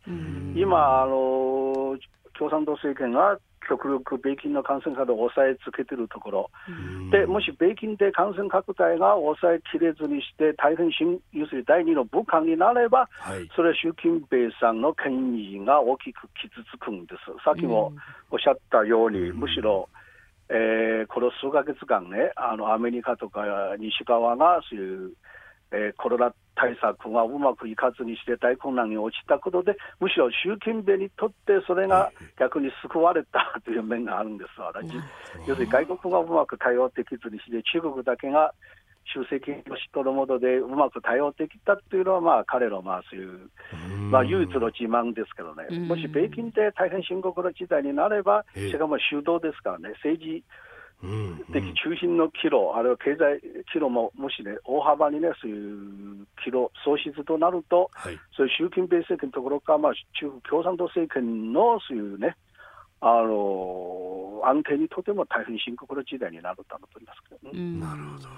[0.56, 1.98] 今あの、
[2.38, 3.38] 共産党政権が
[3.70, 6.50] 極力、北京の感染拡大を抑えつけているところ、
[7.12, 17.30] でもし北京で感染拡大が抑えきれずにして、大変新、要するに第二の武漢になれば、はい、それは習近平さんの権威が大きく傷つくんです。
[17.44, 17.92] さっきも
[18.30, 19.88] おっしゃったように、むしろ、
[20.48, 23.42] えー、この数か月間ね、あのアメリカとか
[23.78, 25.12] 西側がそういう、
[25.70, 34.70] えー、コロナ対策がうまくいかずにして大混乱に陥ったことで、むしろ習近平にとってそれが逆に救われたという面があるんですわ、
[35.46, 38.52] 要するに外国がうまく対応できずにして、中国だけが
[39.14, 43.50] 習政権の人のもとでうまく対応できたっていうのは、まあ、彼のまあそういう、
[44.10, 50.44] まあ、唯一の自慢ですけどね、もし北京で大変深刻な事態になれば、しかも主導ですからね、政治
[51.52, 53.40] 的中心の岐路、あるいは経済
[53.72, 62.36] 岐路ももしね、大幅にね、そういう岐路、喪失となると、はい、そういう習近平政権ところか、まあ、中国共産党政権のそういうね、
[63.00, 68.28] あの安定にとても大変深刻な時代になるだろうと思いますけど、ね、なるほど。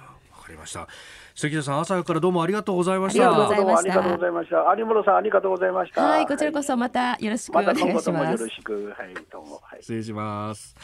[0.43, 0.89] かりました。
[1.35, 3.27] 関田さん朝からどうもありがとうございました。
[3.27, 4.75] ありがとうございました。
[4.77, 6.03] 有村さんありがとうございました。
[6.03, 8.95] はいこちらこそまたよろしくお願いします、ま、よろしく。
[8.97, 10.75] はいどうも、はい、失礼します。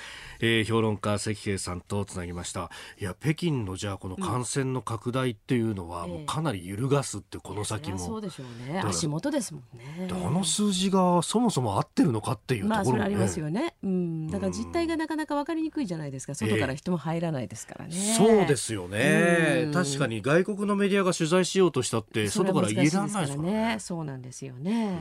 [0.40, 2.70] えー、評論家関平さんとつなぎました。
[2.98, 8.80] いや北京のじゃあこの感染の拡大っていうのは、もうかなり揺るがすってこの先も、そうでしょうね。
[8.84, 10.08] 足元ですもんね。
[10.10, 16.34] あの数字がそもそも合ってるのかっていうところも、ね、まあ、ありますよね、うん、だから実態がなかなか分かりにくいじゃないですか。
[16.34, 18.98] 外から人も入らないですからね、えー、そうですよね、
[19.72, 23.76] 確かに外国のメディアが取材しようとしたって外から言えられないですね。
[23.78, 24.98] そうなんですよね。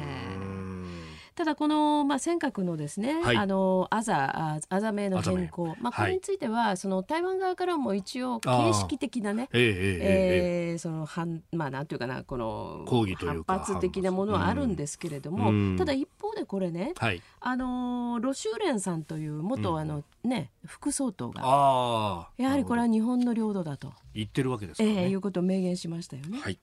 [1.37, 26.39] ただこの、まあ、尖閣のですね、はい、あのあざああざ名の変更、まあ、これについては、はい、その台湾側からも一応形式的なね、えー、えー、その反まあなんていうかなこの抗議というか反発的なものはあるんですけれども、うん、ただ一方でこれね、はい、あのロシューレンさんという元、うん、あのね副総統がやはりこれは日本の領土だと言ってるわけですかね、えー、いうことを明言しましたよね。
[26.39, 26.59] はい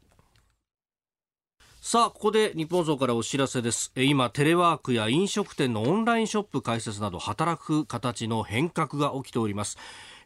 [1.87, 3.93] さあ、ここで日本層からお知らせです。
[3.95, 9.77] 今、テレワークや飲食店のオンラインショップ開設など働く形の変革が起きております。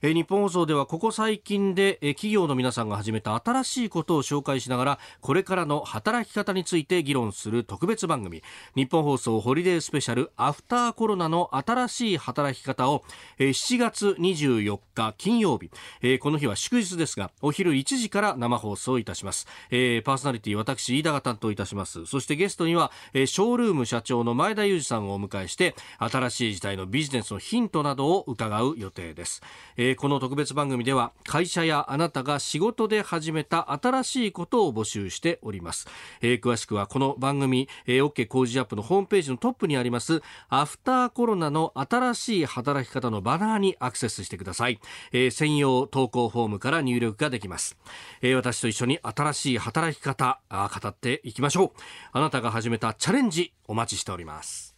[0.01, 8.43] え日本放送ではここ最近で、え企業の皆さんが始めた新しいことを紹介しながらこれからの働き方について議論する特別番組
[8.77, 13.03] 日本放送ホリデースペシャルアフターコロナの新しい働き方を、
[13.39, 15.71] え7月24日金曜日、
[16.03, 22.07] えこの日は祝日ですがお昼1時から生放送いたします、えパーソナリティ私飯田が担当いたします。
[22.07, 29.43] そしてゲストには、えショールーム社長の前田裕二さんをお迎えして新しい時代のビジネスのヒントなどを伺う予定です、
[29.77, 35.87] ええー、この特別番組では会社やあなたが仕事で始めた新しいことを募集しております、
[36.21, 40.21] えー、詳しくはこの番組、えー、OK 工事アップのホームページのトップにあります
[40.51, 44.79] アフターコロナの新しい働き方のバナーにアクセスしてください、
[45.13, 47.79] えー、専用投稿フォームから入力ができます、
[48.21, 51.71] えー、私と一緒に新しい働き方あ語っていきましょう。
[52.13, 54.77] あなたが始めたチャレンジお待ちしております。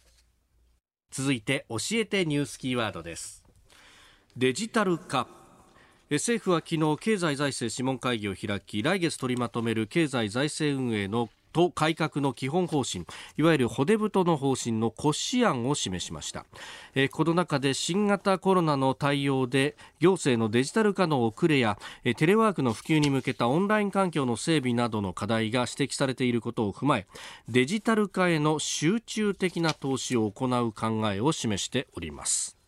[1.11, 3.40] 続いて教えてニュースキーワードです。
[4.37, 5.27] デジタル化。
[6.09, 13.05] 政府は昨日経済財政諮問会議を開き来月取りまとめる経済財政運営のと改革の基本方針
[13.37, 16.45] いわゆる骨太の方針の骨子案を示しました、
[16.95, 27.07] えー、この中で新型コロナの対応で行政のデジタル化の遅れや、え、テレワークの普及に向けたオンライン環境の整備などの課題が指摘されていることを踏まえ
[27.49, 32.60] デジタル化への集中的な投資を行う考えを示しております。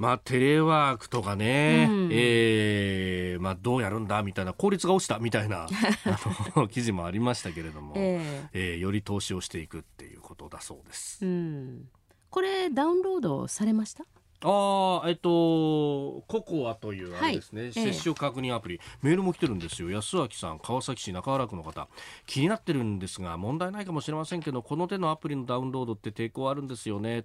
[0.00, 11.22] まあ、テレワークとかね、うん、えー、まあ、どうやるんだみたいな効率が落ちたみたいな あの記事もありましたけれども、えー、えー、より投資をしていくっていうことだそうです。
[11.22, 11.90] うん、
[12.30, 14.06] これダウンロードされました？
[14.42, 19.90] ああ、えっと、ココアというあれですね、はい、接種確認アプリ、ええ、メールも来てるんですよ。
[19.90, 21.88] 安脇さん、川崎市中原区の方。
[22.26, 27.22] 気になってるんですが、問題ないかもしれませんけど、この手のアプリのダウンロードって抵抗あるんですよね。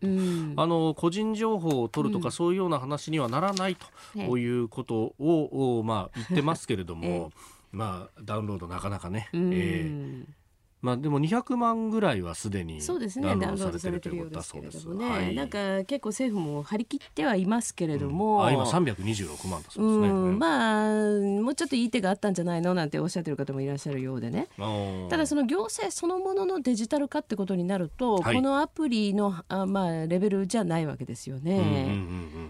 [0.57, 3.77] あの、個人情報を取るとか、うん、そういうような話にはならない
[4.13, 7.31] ということを、まあ、言ってますけれども、
[7.71, 10.25] まあ、ダウンロードなかなかね、えー
[10.85, 13.27] まあ、でも200万ぐらいはすでにそうですね。
[13.27, 14.53] ダウンロードされてるようです。
[14.53, 20.89] けれどもね、はい、なんか結構政府も張り切ってはいますけれども、うん、あ今326万だそうですね、うん、まあ
[21.41, 24.47] もうちょっといい手があったんじゃないのなんておっしゃってる方もいらっしゃるようでね。
[25.09, 31.97] ただその行政そのもののデジタル化ってことになると、はい、このアプリのあ、まあ、レベルじゃないわけですよね、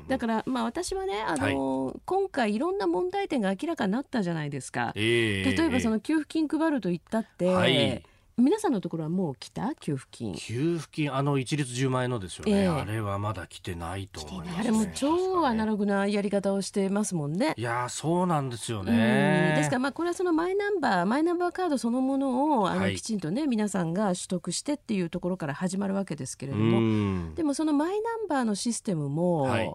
[0.09, 8.03] だからまあ私はねあの、はい、今回いろんな問題点が明らかになったじゃないですか、えー、例えばその給付金配ると言ったって、はい
[8.37, 9.73] 皆さんのところはもう来た？
[9.75, 10.33] 給付金。
[10.33, 17.53] 給付金あの一律10万円のですよね、えー、あれはまだ来てないと思います、ね、あれも超アナログなやり方をしてますもんね。
[17.55, 19.53] いやそうなんですよね。
[19.55, 27.33] ですからまあこれはそのマイナンバーマイナンバーカードそのものをあの、はい、きちんとね皆さんが取得してっていうところから始まるわけですけれども。
[27.35, 29.73] でもそのマイナンバーのシステムも、はい、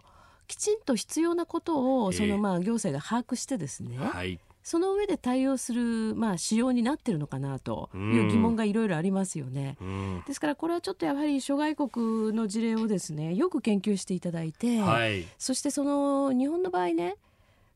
[0.49, 17.17] きちんと必要なことをそのまあ行政が把握してですね、えーはいその上で対応する、まあ、仕様になってるのかなという疑問がいろいろありますよね、うん、ですからこれはちょっとやはり諸外国の事例をですねよく研究していただいて、はい、そしてその日本の場合ね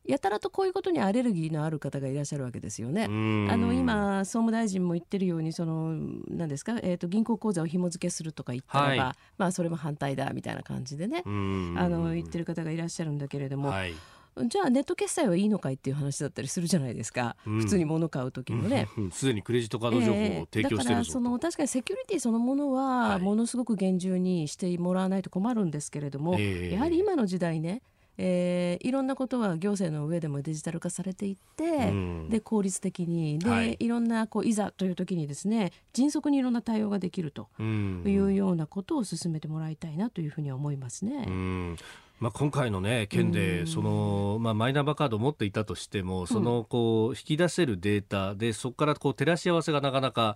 [0.05, 3.05] やたらとこういうことにアレルギーのある方がいらっしゃるわけですよね。
[3.05, 5.95] あの今総務大臣も言ってるようにその
[6.29, 13.69] 何ですか、えーと、銀行口座を紐付けするとか言ったらば、はい、まあそれも反対だみたいな感じでねあの言ってる方がいらっしゃるんだけれども。
[13.69, 13.95] はい
[14.43, 18.87] じゃあネット決済はいいのかいっていう話だったりするじゃないですか、うん、普通に物買う時のね。
[19.11, 27.81] すで、にクレジットカード情報を提供してる、えー、だからその確かにセキュリティそのものはものすごく厳重にしてもらわないと困るんですけれども、やはり今の時代ね
[28.17, 41.25] えー、いろんなことは行政の上でもデジタル化されていって、うん、で効率的にで、はい、いろんなこういざという時にですね迅速にいろんな対応ができるというようなことを進めてもらいたいなというふうには思いますね。
[41.27, 41.77] うん
[42.19, 50.35] まあ、今回の、ね、件でその、まあ、マイナンバーカードを持っていたとしてもそのこう引き出せるデータでそこからこう照らし合わせがなかなか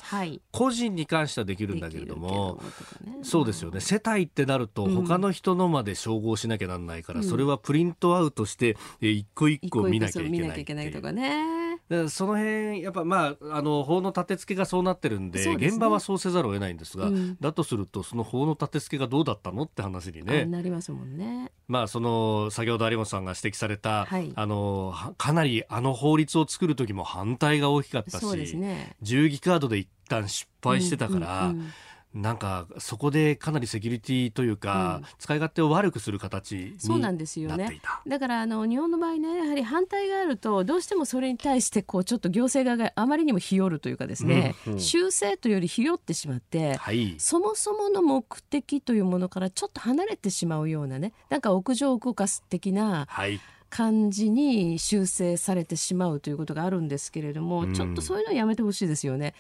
[0.52, 2.62] 個人に関してはできるんだけれども、
[3.24, 3.80] そうですよね。
[3.80, 11.69] 世帯ってなると他の人のまで照合しなきゃなんないから、それはプリントアウトして一個一個見なきゃいけないとかね。
[12.10, 21.52] その辺やっぱまああの法の立て付けがそうなってるんで、ね、現場はそうせざるを得ないんですが、うん、だとするとその法の立て付けがどうだったのって話にねなりますもんね。
[21.68, 31.46] まあその先ほど有本さんが指摘された、はい、あのかなりあの法律を作る時も反対が大きかったし、ね、銃撃カードで一旦失敗してたから。
[31.48, 31.72] うんうんうん
[32.14, 37.82] なんかそこでかなりセキュリティというか、うん、使い勝手を悪くする形にそうなんですよね。
[38.08, 53.40] だからあの日本の場合ねやはり反対があるとどうしてもそれに対してこうちょっと行政側があまりにもひよるというかですね、うんうん、修正というよりひよってしまって、はい、そもそもの目的というものからちょっと離れてしまうようなねなんか屋上を動かす的な、はい
[53.70, 59.34] 感じに修正されてしまうということがあるんですけれども、うん、ちょっとそういうのやめてほしいですよね。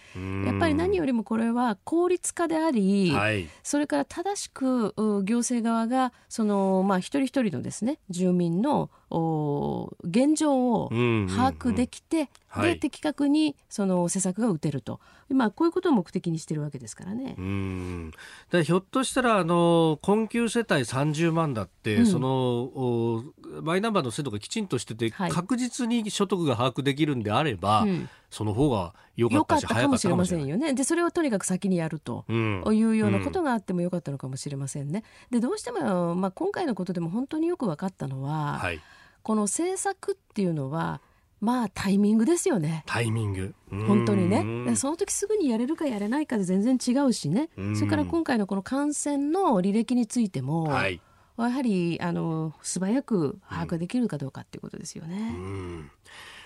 [0.45, 12.29] やっぱり何よりもこれは効率化であり、はい、それから正しく行政側がその、まあ、一人一人のですね住民の現状を把握できて、
[12.61, 14.99] で的確にその施策が打てると、
[15.29, 17.35] まあ、こういうことを目的にしてるわけですからね。
[17.37, 18.11] うん
[18.49, 23.23] だひょっとしたらあの困窮世帯30万だって、うん、その
[23.61, 30.73] マイナンバーの制度がきちんとしてて、はい、確実に所得が把握できるんであれば、うん、その方が良かったし早かったかもしれませんよね。
[30.73, 35.03] でそれをとにかく先にやると、うん、いうようなことがあってもよかったのかもしれませんね。
[35.29, 38.81] でどうしても、まあ、今回のことでも本当によく分かったのは、はい、
[39.23, 41.01] この政策っていうのは
[41.41, 42.83] まあタイミングですよね。
[42.85, 43.55] タイミング。
[43.69, 44.75] 本当にね。
[44.75, 47.49] その時すぐにやれるかやれないかで全然違うしね。
[47.75, 51.01] それから今回のこの感染の履歴についても、はい、
[51.37, 55.33] やはりあの素早く把握できるかどうかっていうことですよね。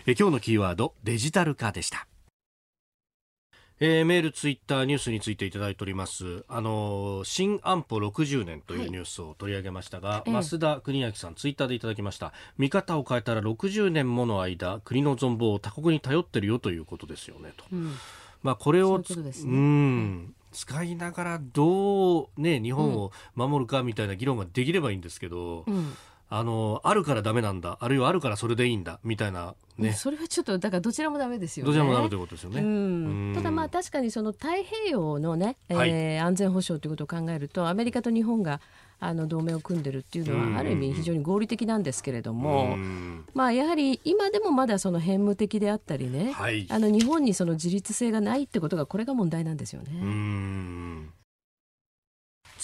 [0.06, 2.08] え今日のキーワードデジタル化でした。
[3.80, 6.46] えー、メール、ツイッター、ニュースについていただいております。
[6.48, 12.34] あのー、新安保60年というニュースを取り上げましたが、はい、増田邦明さん、ツイッターでいただきました。
[12.58, 17.66] 見方を変えたら60年もの間、国の存亡を他国に頼ってるよということですよね、と。
[17.74, 17.94] うん、
[18.44, 25.94] まあ、これを、ううね、うん、使いながらどうね、日本を守るかみたいな議論ができればいいんですけど、うん
[26.36, 29.94] あのあるからダメなんだあるいはあるからそれでいいんだみたいなね。
[29.94, 31.68] それはちょっとだからどちらもダメですよね。
[31.68, 38.62] どちらもダメということですよね、うん、ただまあ確かにその太平洋のね、えー、はい、安全保障ということを考えるとアメリカと日本が
[39.00, 42.78] あの同盟を組んでるっていうのはある意味非常に合理的なんですけれども、
[43.36, 49.92] まあ、やはり今でもまだその偏無的であったりね、はい、あの日本にその自立性がないってことがこれが問題なんですよね。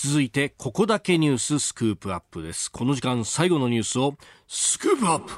[0.02, 2.72] 続いてここだけニューススクープアップです。
[2.72, 4.16] この時間最後のニュースを
[4.48, 5.34] スクープアップ。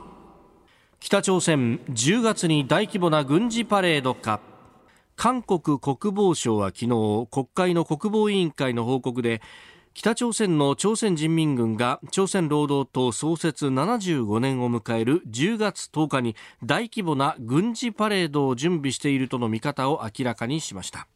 [0.99, 4.39] 北朝鮮10月に大規模な軍事パレードか
[5.16, 9.41] 韓国国防省は昨日国会の国防委員会の報告で
[9.95, 21.07] 北朝鮮の朝鮮人民軍が朝鮮労働党創設75年を迎える10月10日に大規模な軍事パレードを準備しているとの見方を明らかにしました。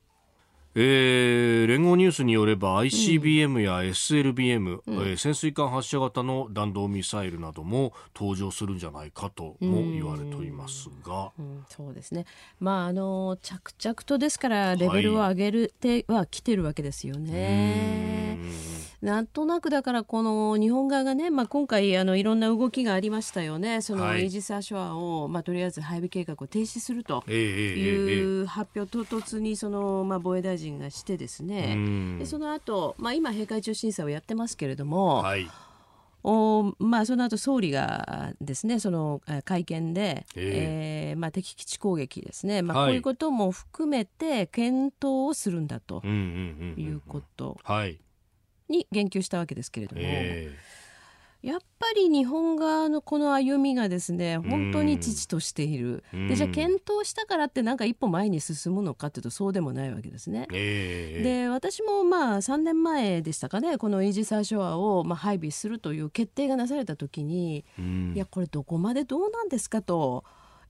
[0.77, 12.25] えー、連合ニュースによれば ICBM や SLBM、うん、えー、潜水艦発射型の弾道ミサイルなども登場するんじゃないかとも言われておりますが、うん、そうですね、
[12.59, 18.37] まあ、あの着々とですからレベルを上げるては来てるわけですよね。
[18.41, 23.81] はいなんとなくだからこの日本側がね、まあ、今回あのいろんな動きがありましたよね。
[23.81, 32.17] そのイージス・アショアを、まあ、とりあえず配備計画を停止するという発表唐突にその、まあ、防衛大臣がしてですね。
[32.19, 35.49] でその後、まあ今閉会中審査をやってますけれども、はい。
[36.27, 47.59] おまあ、その後総理がですねその会見で、えー、えー、まあ、敵基地攻撃ですね、まあ、こういうことも含めて検討をするんだということ。
[47.63, 47.99] はい
[48.69, 60.47] に言及したわけですけれども、えー、やっぱり日本側のこの歩みがですね本当に遅々としている、でじゃあ検討したからってなんか一歩前に進むのかというとそうでもないわけですね。
[60.51, 67.65] えー、で私もまあ3年前でしたかねこのイージス・アショアをまあ配備するという決定がなされた時に、
[68.13, 70.23] いやこれどこまでどうなんですかと。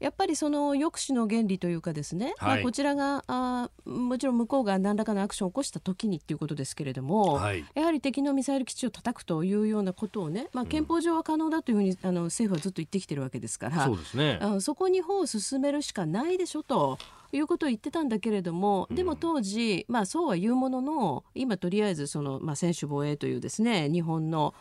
[0.06, 17.00] やっぱりその抑止の原理というかですね、はい、まあ、こちらがあもちろん向こうが何らかのアクションを起こした時にっていうことですけれども、はい、やはり敵のミサイル基地を叩くというようなことをね、まあ、憲法上は可能だというふうに、あの政府はずっと言ってきてるわけですからそうですね、あそこに歩を進めるしかないでしょと。
[17.32, 24.54] いうことを言ってたんだけれども、でも当時、まあ、そうは言うものの今とりあえずその、まあ、専守防衛というですね日本の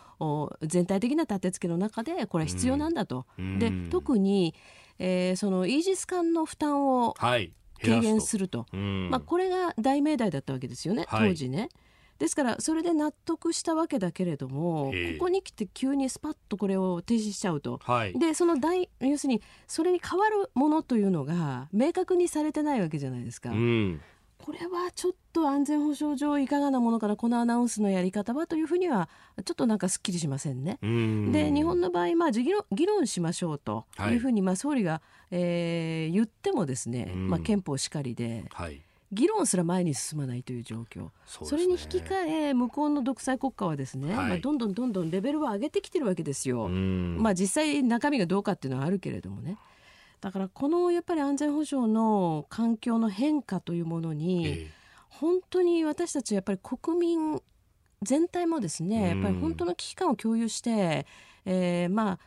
[0.63, 3.27] 全体的な立て付けの中でこれは必要なんだと。
[3.39, 4.57] で特に
[4.99, 7.51] えー、そのイージス艦の負担を軽
[8.01, 11.69] 減すると、はい、まあ、これが大命題だったわけですよね、当時ね。
[12.19, 23.51] ですからそれで納得したわけだけれどもここに来て急にスパッとこれを停止しちゃうと、はい、でその大要するにそれに変わるものというのが明確にされてないわけじゃないですか。
[23.51, 24.01] うん
[24.39, 29.09] これはちょっと安全保障上いかがなものかなこのアナウンスのやり方はというふうには
[29.45, 30.79] ちょっとなんかすっきりしませんね。
[30.83, 38.45] で日本の場合、まあ、議論議論しましょうというふうに、まあ、総理が、えー、言ってもですね、まあ、憲法しかりで。
[38.53, 38.83] はい
[39.13, 46.69] 議論すら前に進まないという状況そ、ね,、それに引き換え向こうの独裁国家はですね、はい、まあ、どんどんどんどんレベルを上げてきてるわけですよ。
[46.69, 49.57] まあ、実際中身がどうかっていうのはあるけれどもね。
[50.25, 54.71] だからこのやっぱり安全保障の環境の変化というものに、
[55.11, 57.43] 本当に私たちやっぱり国民
[58.01, 61.07] 全体もですねやっぱり本当の危機感を共有して、
[61.45, 62.19] えー、まあ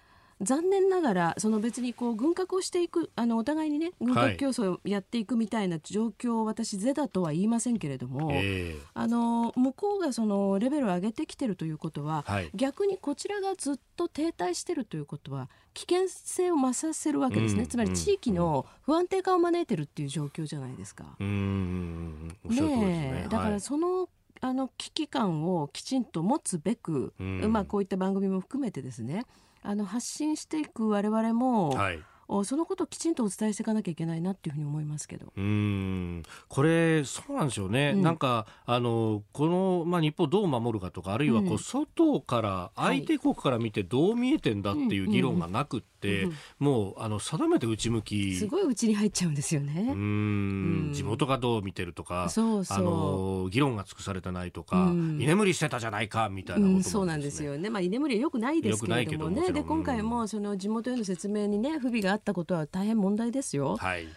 [0.41, 21.05] 残念ながらその別にこう軍拡をしていくあのお互いにね軍拡競争をやっていくみたいな状況を私是だとは言いませんけれども、えー、あの向こうがそのレベルを上げてきてるということは、はい、逆にこちらがずっと停滞してるということは危険性を増させるわけですね、うん、つまり地域の不安定化を招いてるっていう状況じゃないですか。
[21.19, 22.61] うんね。
[22.61, 24.09] ねだからその、
[24.41, 29.25] あの危機感をきちんと持つべく、まあ、こういった番組も含めてですね
[29.63, 31.99] あの発信していく我々も、はい
[32.43, 35.31] そのことをきちんとお伝えしていかなきゃいけないなっていうふうに思いますけど。
[35.35, 36.23] うん。
[36.49, 49.87] これ、そうなんですよね、うん、なんかあのこの、まあ、日本をどう守るかとか、あるいはこう、外から、相手国から見てどう見えてんだっていう議論がなくって、うんうん、もうあの定めて内向き、すごい内に入っちゃうんですよね。
[49.91, 50.91] うん。
[50.93, 52.77] 地元がどう見てるとかそうそう。
[52.77, 63.77] あの、議論が尽くされてないとか、居眠りしてたじゃないかみたいなこと、ね、そうなんですよね、まあ、居眠りはよくないですけれどもね、で今回もその地元への説明にね、不備がったことは大変問題ですよ。
[63.77, 64.07] はい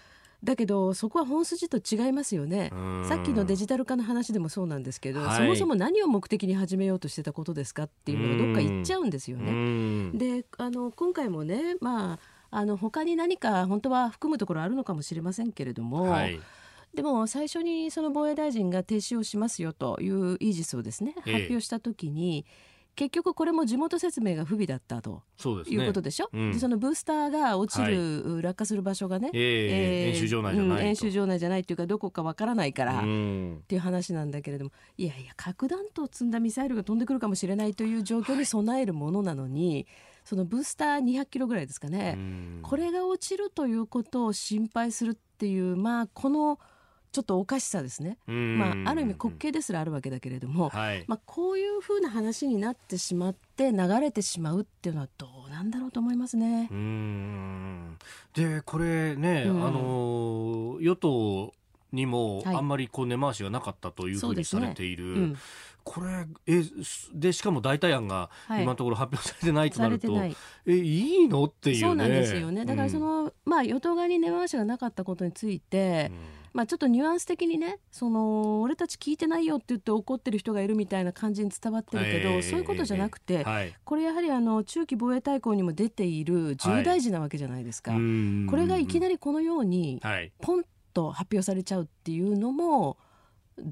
[0.43, 2.70] だけどそこは本筋と違いますよね。
[3.09, 10.11] さっきのデジタル化の話でもそうなんですけど、はい、そもそも何を目的に始めようとしてたことですかっていうのがどっか言っちゃうんですよね。
[10.14, 12.18] であの今回もねまあ
[12.51, 16.41] あの他に何か本当は含むところあるのかもしれませんけれども、はい、
[16.95, 25.22] でも最初にその防衛大臣が停止をしますよというイージスをですね発表した時に、ええ結局これも地元説明が不備だったと
[25.66, 39.86] いうことでしょ、うん、でそのブースターが落ちる、はい、落下する場所がね、えーえー、演習場内じゃない、うん、演習場内じゃないっていうかどこかわからないから、っていう話なんだけれどもいやいや核弾頭を積んだミサイルが飛んでくるかもしれないという状況に備えるものなのに、はい
[40.22, 42.18] そのブースター200キロぐらいですかね、
[42.62, 46.59] これが落ちるということを心配するっていうまあこの
[47.12, 56.68] ちょっとおかしさですね、まあ、ある意味滑稽ですらあるわけだけれども、はい、まあ、こういうふうな話になってしまって流れてしまうっていうのはどうなんだろうと思いますね。
[58.34, 61.52] でこれね、うん、あの与党
[61.92, 65.12] にもあんまりこう根回しがなかったというふうにされている。
[65.12, 65.36] はいね
[65.84, 66.62] これえ
[67.14, 71.44] でしかも代替案が今のところ発表されてないとなると、はい、えいいの？
[71.44, 72.64] っていう、ね、そうなんですよね。
[72.64, 76.18] だからその、うん、まあ与党側に根回しがなかったことについて、うん、
[76.52, 88.00] まあちょっとニュアンス的にねその俺たち聞いてないよって言って怒ってる人がいるみたいな感じに伝わってるけど、えー、そういうことじゃなくて、えーはい、これやはりあの中期防衛大綱にも出ている重大事なわけじゃないですか、はい、
[88.48, 90.00] これがいきなりこのように
[90.40, 92.96] ポンと発表されちゃうっていうのも、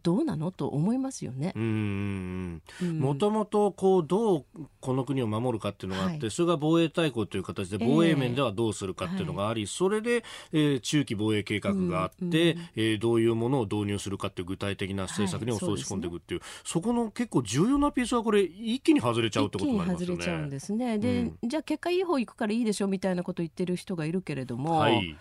[0.02, 0.50] どうなの？
[0.50, 1.52] と思いますよね。
[1.56, 4.44] もともとこうどう
[4.80, 12.30] この国を守るかっていうのがあって、はい、それが防衛大綱という形で防衛面ではどうするかっていうのがあり、えー、それで、えー、中期防衛計画があって、うん、
[12.76, 16.48] えー、どういうものを導入するかっていう具体的な政策に落とし込んでいくっていう、はい。
[16.64, 20.14] そね、そこの結構重要なピースはこれ一気に外れちゃうってことになりますよね。
[20.16, 20.98] 外れちゃうんですね。
[20.98, 24.78] で、うん、じゃあ結果いい方行くからいいでしょみたいなこと言ってる人がいるけれども。
[24.78, 25.16] はい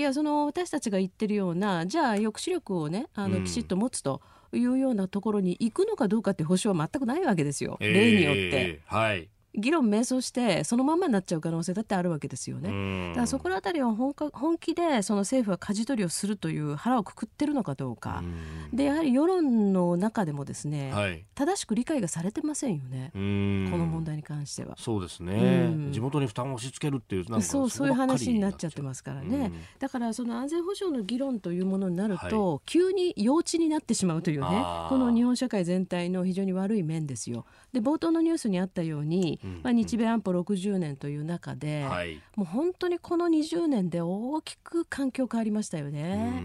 [0.00, 4.22] いやその私たちが言ってるようなじゃあ抑止力をねあのきちっと持つと。
[4.52, 8.80] いうようなところに行くのかどうかって保証は全くないわけですよ、えー、例によって。
[8.84, 13.08] はい議論迷走してそのままになっちゃう可能性だってあるわけですよね。
[13.10, 18.22] だからそこのあたりは本本気でその政府は舵取りをするという腹をくくってるのかどうか。
[18.72, 23.10] でやはり世論の中でもですね、はい、正しく理解がされてませんよね。
[23.12, 24.76] この問題に関しては。
[24.78, 25.90] そうですね。
[25.90, 29.52] 地元に負担を押し付けるっていうそうそういう話になっちゃってますからね。
[29.78, 34.46] だからその安全保障の議論というものになると、はい、急に幼稚になってしまうというね
[34.88, 37.44] この日本社会全体の非常に悪い面ですよ。
[37.72, 46.42] で冒頭のニュースにあったようにまあ、日米安保60年という中で、はい、もう本当にこの20年で大きく環境変わりましたよね。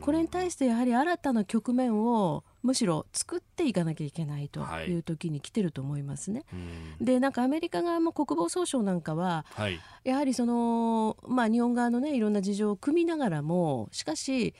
[0.00, 6.44] これに対してやはり新たな局面をむしろ作っていかなきゃいけないという時に来てると思いますね。
[6.50, 6.56] は
[7.00, 14.54] い、でなんかアメリカ側も国防総省なんかは、はい、やはりその、まあ、日本側のねいろんな事情を組みながらもしかし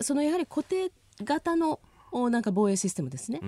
[0.00, 0.92] そのやはり固定
[1.24, 1.80] 型の
[2.30, 3.40] なんか防衛システムですね。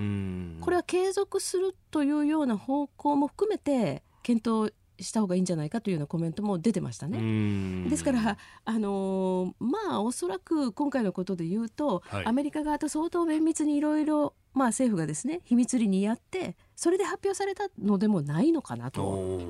[0.60, 7.88] これは継続するというような方向も含めて検討した方がいいんじゃないかというようなコメントも出てましたね。
[7.88, 19.40] ですからあのー、まあおそらく今回のことで言うと、はい、アメリカ側と相当綿密にいろいろまあ政府がですね秘密裏にやってそれで発表されたのでもないのかなと。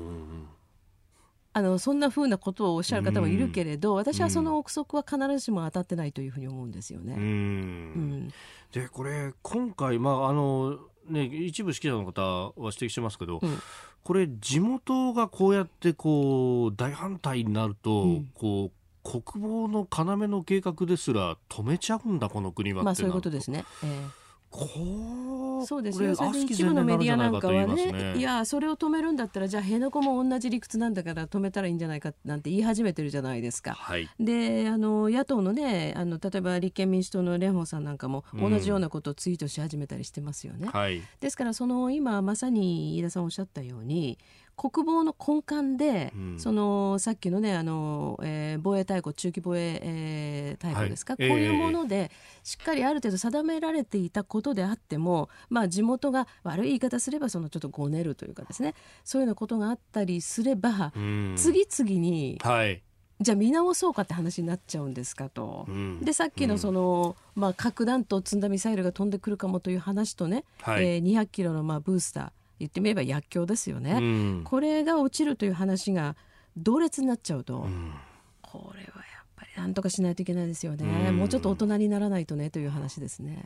[1.51, 7.13] あのそんなふうなことをおっしゃる方もいるけれど、私はその憶測は必ずしも当たってないというふうに思うんですよね。
[7.13, 8.33] うん、
[8.71, 10.77] でこれ今回、まああの
[11.07, 13.59] ね、一部指揮者の方は指摘してますけど、うん、
[14.03, 18.71] これ地元がこうやってこう大反対になると、うん、こう
[19.03, 23.65] 国防の要の計画ですら止めちゃうんだこの国はまあそういうことですね。
[23.83, 26.03] えーそうです。
[26.03, 33.73] よ一部のメディアなんかはね、ね、いやそれを止めるんだったらじゃあ辺野古も同じ理屈なんだから止めたらいいんじゃないかなんて言い始めてるじゃないですか。
[33.73, 40.67] はい、であの野党のねあの例えば立憲民主党の蓮舫さんなんかも同じようなことをツイートし始めたりしてますよね。
[40.73, 40.79] うん。
[40.79, 44.17] はい、ですからその今まさに飯田さんおっしゃったように
[44.59, 52.11] 国防の根幹で、うん、そのさっきのねあの、えー、防衛大綱中期防衛、えー、大綱ですか、はい、こういうもので、
[52.43, 58.75] しっかりある程度定められていたことであっても、まあ、地元が悪い言い方すればそのちょっとごねるというかですね。
[59.05, 62.83] そういうようなことがあったりすれば、うん、次々に、はい。
[63.21, 72.29] じゃあ見直そうかって話になっちゃうんですかと、うん、でさっきのその、うん、まあ、核弾頭積んだミサイルが飛んでくるかもという話とね、はい、えー、200キロのまあブースター
[72.59, 76.15] 言ってみれば薬莢ですよね、うん、これが落ちるという話が
[76.57, 77.93] 同列になっちゃうと、うん、
[78.41, 78.91] これはや
[79.23, 83.45] っぱりなんとかしないといけないですよね、うん、もうちょっと大人にならないとねという話ですね。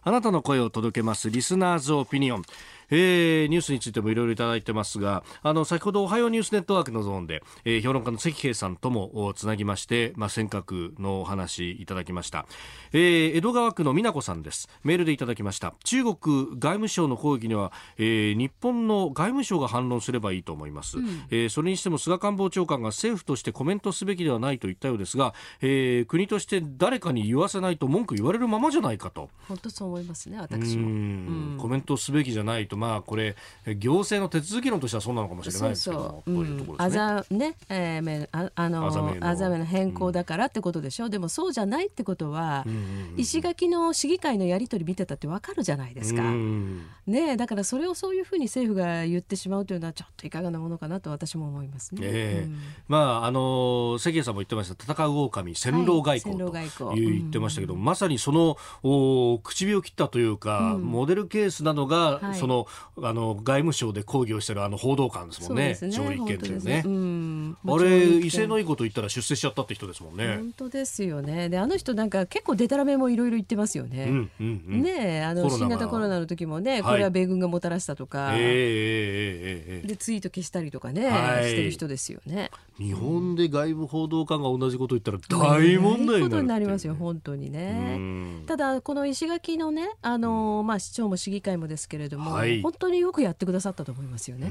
[0.00, 2.42] あなたの声を届けますリスナーズオピニオン
[2.90, 12.46] えー、ニュースについてもいろいろいただいてますがあの先ほどおはようニュースネットワークのゾーンで、えー、評論家の関平さんともつなぎまして、まあ、尖閣のお話いただきました、
[12.92, 14.68] えー、江戸川区の美奈子さんです。
[14.82, 15.74] メールでいただきました。
[15.84, 16.16] 中国
[16.58, 29.28] 外務省の抗議には、えー、日本の外務省が反論すればいいと思います、うん、えー、それにしても菅官房長官が政府としてコメントすべきではないと言ったようですが、えー、国として誰かに言わせないと文句言われるままじゃないかと。
[29.48, 33.36] 本当そう思いますね私も、うん、コメントすべきじゃないとまあこれ
[33.76, 38.86] 行政の手続き論としてはそうなのかもしれないですけどそうそう、あざね、えー、ああの
[39.20, 52.58] あざめの変更だからってことでしょ、うん、でもそうじゃないってことは、うんうんうん、石垣の市議会のやり取り見てたってわかるじゃないですか、うん、ねだからそれをそういうふうに政府が言ってしまうというのはちょっといかがなものかなと私も思いますね、えー、うん、
[52.88, 54.92] まああの関谷さんも言ってました。
[54.92, 62.66] 戦う狼戦狼外交と言ってましたけど、まさにそのお口火を切ったというか、モデルケースなのが、はい、その
[63.02, 66.82] あの外務省で抗議をしてるあの報道官ですもんね、ね上位権というね。
[66.82, 70.36] ねあれ威勢のいいこと言ったら出世しちゃったって人ですもんね。
[70.36, 71.48] 本当ですよね。
[71.48, 74.04] であの人なんか結構デタラメもいろいろ言ってますよね。
[74.04, 82.50] うんうんうん、ねあの新型コロナの時もね、これは米軍がもたらしたとか、えー、でツイート消したりとかね、はい、してる人ですよね。
[82.78, 87.98] 日本で外部報道官が同じこと言ったら大問題になりますよ本当にね。
[88.46, 94.50] ただこの石垣のねあのまあ市長も市議会もですけれども、はい、本当によくやってくださったと思いますよね。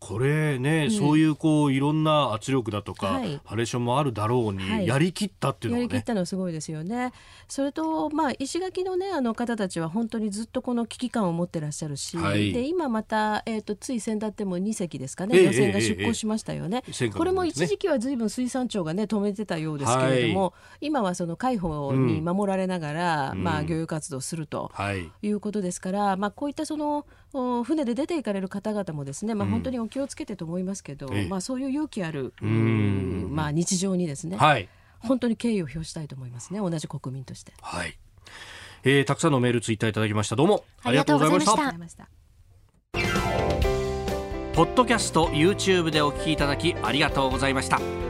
[0.00, 7.12] これね、うん、そういうこういろんな圧力だとか、はい、ハレーションもあるだろうに、はい、やりきったっていうのは、ね、やりきったのはすごいですよね。
[7.48, 16.82] それとまあ石垣のねあの方たちは本当にずっとこの危機感を持ってらっしゃるし、はい、で今またえっ、ー、とつい先だっても2隻ですかね、漁船が出港しましたよね。
[16.86, 24.72] えーえー、これも一時期はずいぶん水産庁がね止めてたようですけれども、今はその海保に守られながら、うん、まあ漁業活動すると
[25.20, 34.68] いうことですから、まあこういったその船で出て行かれる方々もですね、まあ、本当にお気をつけてと思いますけど、うん、まあ、そういう勇気ある、まあ、日常にですね、はい、
[34.98, 37.52] 本当に敬意を表したいと思いますね同じ国民として。
[37.60, 37.96] はい。
[38.82, 40.36] えー、たくさんのメールツイッターいただきました。
[40.36, 40.64] どうも。
[40.82, 42.08] ありがとうございました。
[44.60, 48.09] ポッドキャスト YouTube でお聞きいただきありがとうございました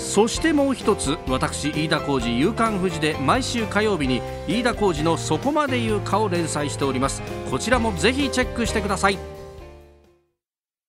[0.00, 7.22] そしてもう一つ私飯田浩司夕刊富士で毎週火曜日に飯田浩司の「そこまで言うか」を連載しております。
[7.50, 9.39] こちらもぜひチェックしてください。